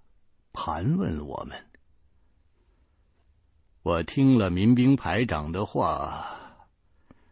[0.54, 1.66] 盘问我们。
[3.84, 6.60] 我听了民兵排长的话，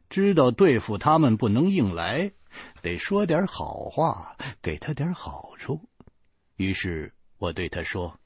[0.09, 2.33] 知道对付他们不能硬来，
[2.81, 5.87] 得说点好话，给他点好处。
[6.57, 8.19] 于是我对他说：“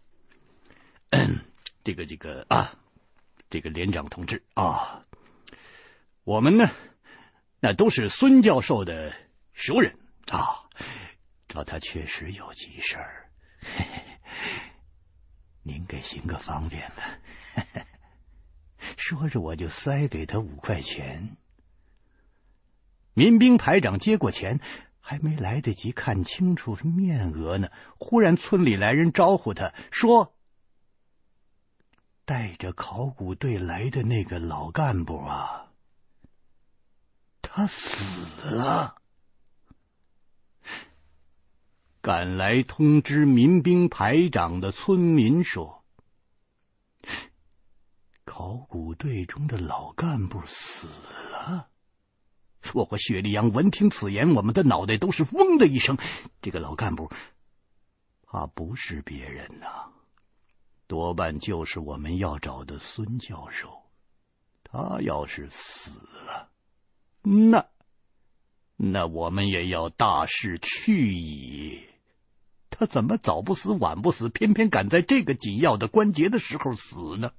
[1.12, 1.42] 嗯，
[1.84, 2.74] 这个这个啊，
[3.52, 5.04] 这个连长同志啊，
[6.24, 6.72] 我们呢？”
[7.64, 9.16] 那都是孙教授的
[9.54, 9.98] 熟人
[10.30, 10.68] 啊，
[11.48, 13.30] 找他确实有急事儿，
[15.64, 17.20] 您给行个方便吧。
[18.98, 21.38] 说着，我就塞给他五块钱。
[23.14, 24.60] 民兵排长接过钱，
[25.00, 30.36] 还没来得及看清楚面额呢，忽然村里来人招呼他说
[32.26, 35.63] ：“带着考古队来的那个老干部啊，
[37.56, 38.96] 他死了。”
[42.02, 45.86] 赶来通知民兵排长的村民说
[48.26, 50.88] ：“考古队中的老干部死
[51.30, 51.70] 了。”
[52.74, 55.98] 我和雪莉杨闻听此言，我们的脑袋都是嗡的一声。
[56.42, 57.12] 这个老干部，
[58.24, 59.92] 他不是别人呐，
[60.88, 63.84] 多半就是我们要找的孙教授。
[64.64, 66.50] 他要是死了，
[67.24, 67.68] 那
[68.76, 71.84] 那我们也要大势去矣。
[72.70, 77.32] 他怎么早不死晚不死，偏偏赶在这个紧要的关节的时候死呢？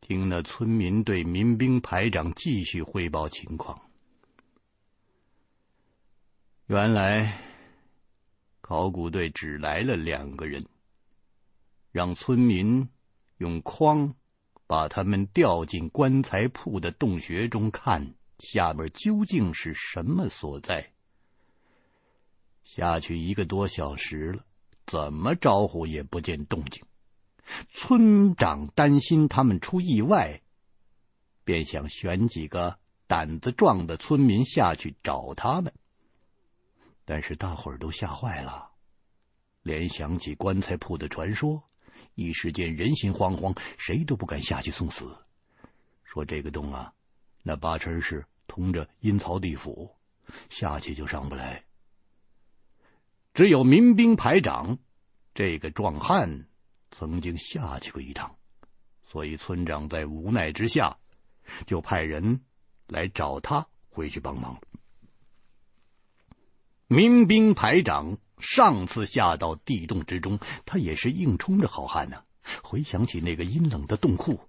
[0.00, 3.82] 听那村民对民兵排长继续汇报情况，
[6.66, 7.40] 原来
[8.60, 10.66] 考古队只来了两个人，
[11.90, 12.88] 让村民
[13.36, 14.14] 用筐
[14.72, 20.92] 把他们吊进棺材铺的洞穴中，看下面究竟是什么所在。
[22.64, 24.46] 下去一个多小时了，
[24.86, 26.86] 怎么招呼也不见动静。
[27.68, 30.40] 村长担心他们出意外，
[31.44, 35.74] 便想选几个胆子壮的村民下去找他们。
[37.04, 38.70] 但是大伙儿都吓坏了，
[39.60, 41.62] 联想起棺材铺的传说，
[42.14, 45.16] 一时间人心惶惶，谁都不敢下去送死。
[46.04, 46.92] 说这个洞啊，
[47.42, 49.90] 那八成是通着阴曹地府，
[50.50, 51.64] 下去就上不来。
[53.34, 54.78] 只有民兵排长
[55.34, 56.46] 这个壮汉
[56.90, 58.36] 曾经下去过一趟，
[59.06, 60.98] 所以村长在无奈之下
[61.66, 62.42] 就派人
[62.86, 64.60] 来找他回去帮忙。
[66.88, 72.18] 民兵排长上次下到地洞之中，他也是硬冲着好汉呢、
[72.62, 74.40] 回想起那个阴冷的洞窟，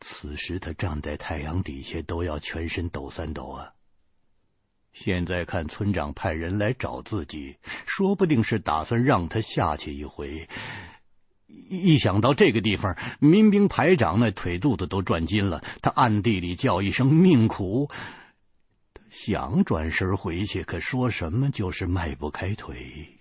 [0.00, 3.72] 此时他站在太阳底下都要全身抖三抖啊。
[4.92, 7.56] 现在看村长派人来找自己，
[7.86, 10.48] 说不定是打算让他下去一回。
[11.48, 15.62] 一想到这个地方，民兵排长那腿肚子都转筋了。
[15.82, 17.90] 他暗地里叫一声命苦。
[19.10, 23.18] 想转身回去，可说什么就是迈不开腿。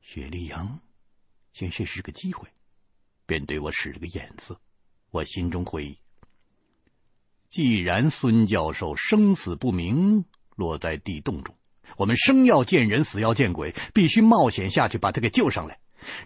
[0.00, 0.80] 雪莉杨
[1.52, 2.48] 见这是个机会，
[3.26, 4.60] 便对我使了个眼色。
[5.10, 5.98] 我心中会意。
[7.48, 10.24] 既然孙教授生死不明，
[10.56, 11.54] 落在地洞中，
[11.96, 15.78] 我们生要见人，死要见鬼，必须冒险下去把他给救上来。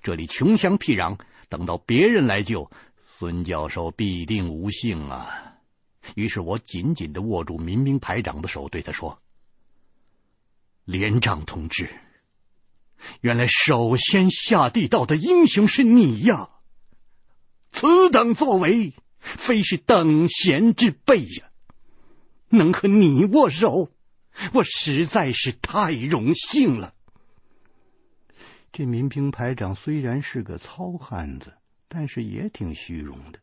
[0.03, 1.19] 这里穷乡僻壤，
[1.49, 2.71] 等到别人来救，
[3.07, 5.50] 孙教授必定无幸啊！
[6.15, 9.21] 于是我紧紧的握住民兵排长的手，对他说
[10.85, 11.91] ：“连长同志，
[13.21, 16.51] 原来首先下地道的英雄是你呀！
[17.73, 21.51] 此等作为。”非是等闲之辈呀！
[22.49, 23.91] 能和你握手，
[24.55, 26.95] 我实在是太荣幸了。
[28.73, 31.53] 这民兵排长虽然是个糙汉子，
[31.87, 33.41] 但是也挺虚荣的，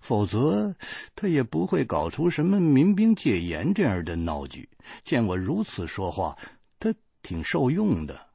[0.00, 0.74] 否则
[1.14, 4.68] 他也不会搞出什么民兵戒严这样的闹剧。
[5.04, 6.38] 见我如此说话，
[6.78, 8.26] 他挺受用的。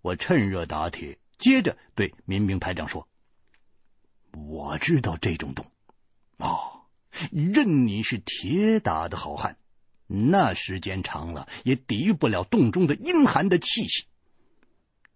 [0.00, 3.08] 我趁热打铁，接着对民兵排长说
[4.32, 5.66] ：“我知道这种洞。”
[6.38, 6.82] 哦，
[7.30, 9.56] 任你是铁打的好汉，
[10.06, 14.06] 那时间长了也抵御不了洞中的阴寒的气息。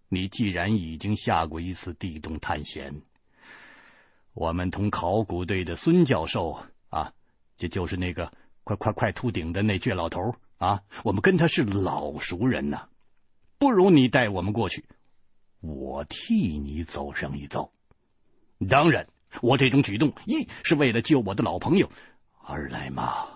[0.09, 3.01] 你既然已经下过一次地洞探险，
[4.39, 6.59] 我们同考古队的孙教授
[6.89, 7.11] 啊，
[7.57, 8.31] 这就是那个
[8.63, 12.87] 快快快秃顶的那倔老头啊，我们跟他是老熟人呐，
[13.57, 14.85] 不如你带我们过去，
[15.59, 17.71] 我替你走上一遭。
[18.69, 19.07] 当然。
[19.41, 21.91] 我这种举动，一是为了救我的老朋友，
[22.41, 23.27] 二来嘛，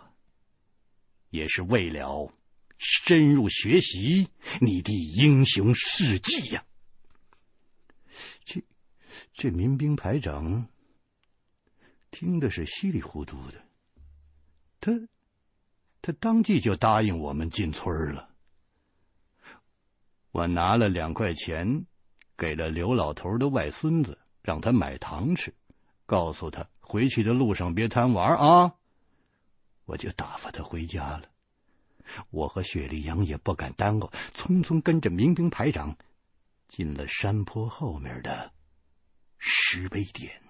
[1.29, 2.31] 也是为了
[2.77, 4.29] 深入学习
[4.61, 6.63] 你的英雄事迹呀。
[8.45, 8.63] 这
[9.33, 10.67] 这民兵排长
[12.11, 13.63] 听的是稀里糊涂的，
[14.79, 14.91] 他
[16.01, 18.29] 他当即就答应我们进村了。
[20.31, 21.85] 我拿了两块钱
[22.37, 25.53] 给了刘老头的外孙子，让他买糖吃。
[26.05, 28.75] 告诉他回去的路上别贪玩啊！
[29.85, 31.23] 我就打发他回家了。
[32.31, 35.97] 我和雪莉杨也不敢耽误，匆匆跟着民兵排长
[36.67, 38.51] 进了山坡后面的
[39.37, 40.41] 石碑店。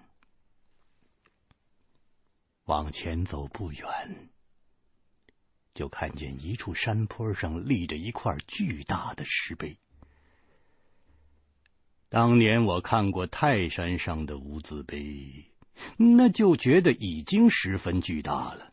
[2.64, 4.30] 往前走不远，
[5.74, 9.78] 就看见一处山坡上立着一块巨大的石碑。
[12.08, 15.46] 当年我看过泰山上的无字碑，
[15.96, 18.70] 那就觉得已经十分巨大了。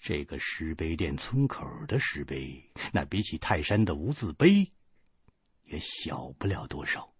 [0.00, 4.72] 这个石碑店村口的石碑，那比起泰山的无字碑，
[5.64, 7.12] 也小不了多少。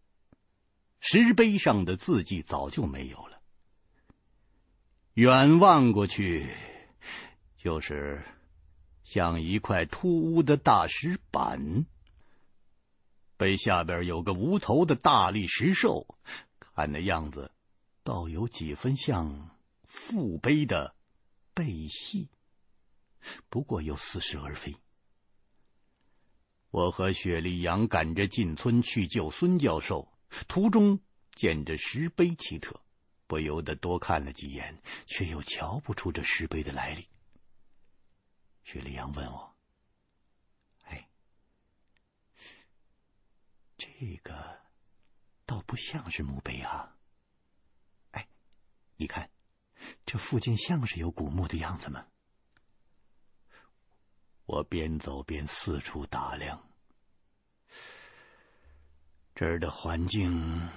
[1.00, 3.37] 石碑上的字迹早就没有了，
[5.18, 6.46] 远望过去，
[7.56, 8.24] 就是
[9.02, 11.86] 像一块突兀的大石板。
[13.36, 16.14] 碑下边有个无头的大力石兽，
[16.60, 17.50] 看那样子，
[18.04, 19.50] 倒有几分像
[19.82, 20.94] 父碑的
[21.52, 22.28] 背戏，
[23.48, 24.76] 不过又似是而非。
[26.70, 30.12] 我和雪莉杨赶着进村去救孙教授，
[30.46, 31.00] 途中
[31.34, 32.80] 见着石碑奇特，
[33.28, 37.08] 不由得多看了几眼，却又瞧不出这石碑的来历。
[38.64, 39.54] 雪莉杨问我。
[40.82, 41.08] 哎
[43.76, 44.60] 这个
[45.46, 46.96] 倒不像是墓碑啊！
[48.10, 48.28] 哎，
[48.96, 49.30] 你看，
[50.04, 52.06] 这附近像是有古墓的样子吗？
[54.46, 56.68] 我边走边四处打量，
[59.34, 60.70] 这儿的环境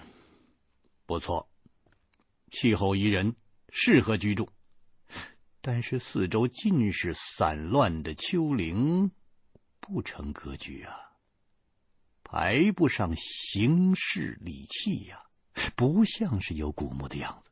[1.06, 1.51] 不错，
[2.52, 3.36] 气候宜人，
[3.70, 4.49] 适合居住。
[5.62, 9.12] 但是四周尽是散乱的丘陵，
[9.80, 10.95] 不成格局啊！
[12.24, 15.24] 排不上形式礼器呀，
[15.76, 17.52] 不像是有古墓的样子。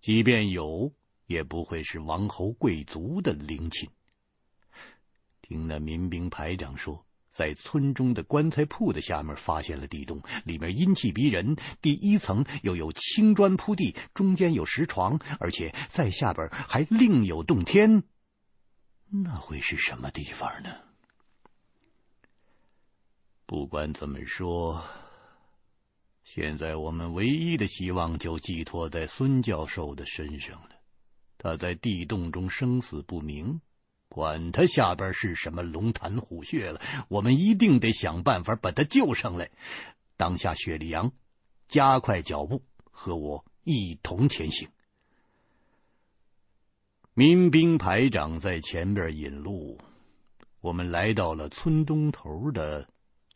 [0.00, 0.92] 即便有，
[1.26, 3.90] 也不会是王侯贵族的陵寝。
[5.42, 11.56] 听那民兵排长说，在村中的棺材铺的下面发现了地洞，里面阴气逼人。
[11.82, 18.04] 第一层又有青砖铺地，中间有石床，而且在下边还另有洞天。
[19.10, 20.70] 那会是什么地方呢？
[23.46, 24.84] 不管怎么说，
[26.22, 30.70] 现在我们唯一的希望就寄托在孙教授的身上了。
[31.36, 33.60] 他在地洞中生死不明，
[34.14, 39.50] 管他下边是什么龙潭虎穴了，我们一定得想办法把他救上来。
[40.16, 41.10] 当下，雪莉杨
[41.66, 42.62] 加快脚步，
[42.92, 44.68] 和我一同前行。
[47.12, 49.80] 民兵排长在前边引路，
[50.60, 52.88] 我们来到了村东头的。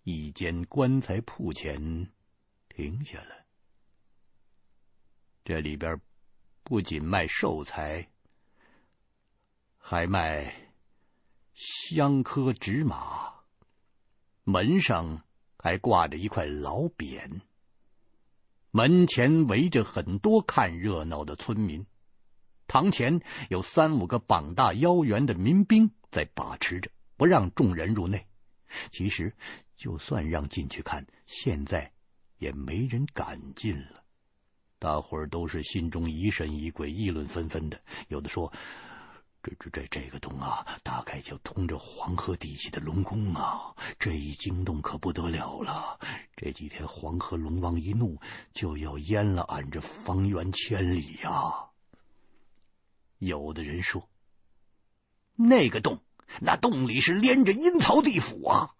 [0.04, 2.08] 一间棺材铺前
[2.68, 3.44] 停下来，
[5.44, 6.00] 这里边
[6.62, 8.08] 不仅卖寿材，
[9.76, 10.67] 还卖
[11.58, 13.32] 香科纸马，
[14.44, 15.24] 门上
[15.58, 17.40] 还挂着一块老匾。
[18.70, 21.84] 门前围着很多看热闹的村民，
[22.68, 28.26] 堂前有三五个膀大腰圆的民兵在把持着，不让众人入内。
[28.90, 29.34] 其实。
[29.78, 31.92] 就算让进去看，现在
[32.36, 34.02] 也没人敢进了。
[34.80, 37.80] 大伙儿都是心中疑神疑鬼，议论纷纷的。
[38.08, 38.52] 有的说
[39.58, 43.74] ：“这这这个洞啊，大概就通着黄河底下的龙宫啊！
[43.98, 45.98] 这一惊动可不得了了。
[46.36, 48.20] 这几天黄河龙王一怒，
[48.52, 51.66] 就要淹了俺这方圆千里呀。”
[53.18, 54.08] 有的人说
[55.34, 56.00] ：“那个洞，
[56.40, 58.70] 那洞里是连着阴曹地府啊！”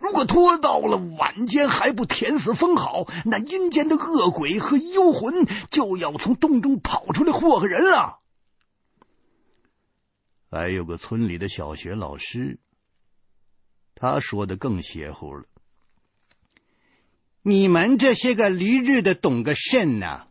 [0.00, 8.20] 如果拖到了晚间还不填死封好，那阴间的恶鬼和幽魂就要从洞中跑出来祸害人了。
[10.54, 12.60] 还有个村里的小学老师，
[13.96, 15.46] 他说的更邪乎了
[17.42, 20.28] ：“你们这些个驴日的懂个甚呢？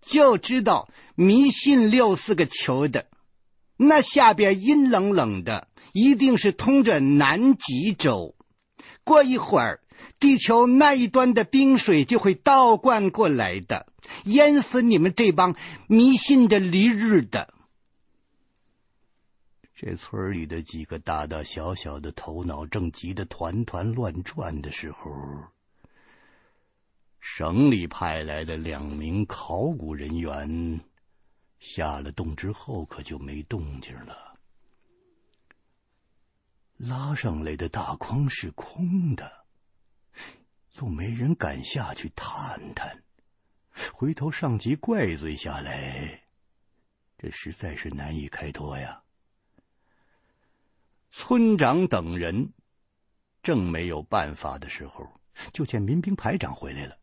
[0.00, 3.06] 就知道迷信六四个球的。”
[3.76, 8.34] 那下边阴冷冷的，一定是通着南极洲。
[9.04, 9.80] 过一会儿，
[10.18, 13.86] 地球那一端的冰水就会倒灌过来的，
[14.24, 15.54] 淹死你们这帮
[15.86, 17.52] 迷信的驴日的。
[19.76, 25.12] 这村里的几个大大小小的头脑正急得团团乱转的时候，
[27.20, 30.80] 省里派来的两名考古人员。
[31.58, 34.38] 下了洞之后，可就没动静了。
[36.78, 39.44] 拉上来的大筐是空的，
[40.78, 43.02] 又没人敢下去探探。
[43.92, 46.22] 回头上级怪罪下来，
[47.18, 49.02] 这实在是难以开脱呀。
[51.18, 52.52] 村长等人
[53.42, 55.08] 正没有办法的时候，
[55.54, 56.98] 就见民兵排长回来了。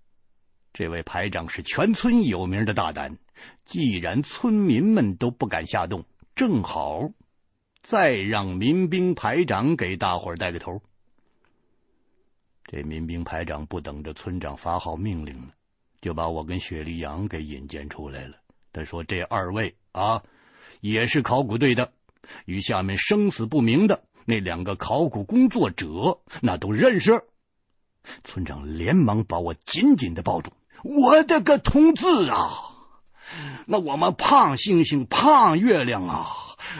[0.71, 3.17] 这位排长是全村有名的大胆，
[3.65, 6.05] 既然村民们都不敢下动，
[6.35, 7.09] 正好
[7.81, 10.83] 再让民兵排长给大伙儿带个头。
[12.65, 15.53] 这民兵排长不等着村长发号命令呢，
[16.01, 18.37] 就把我跟雪莉杨给引荐出来了。
[18.71, 20.23] 他说：“这二位啊，
[20.81, 21.91] 也是考古队的，
[22.45, 27.23] 与下面生死不明的那两个考古工作者，那都认识。”
[28.23, 30.51] 村长连忙把我紧紧的抱住。
[30.83, 32.51] 我的个同志啊！
[33.65, 36.27] 那我们胖星星、胖月亮啊，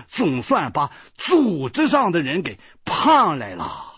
[0.10, 3.93] 总算把组织上的人给盼来了。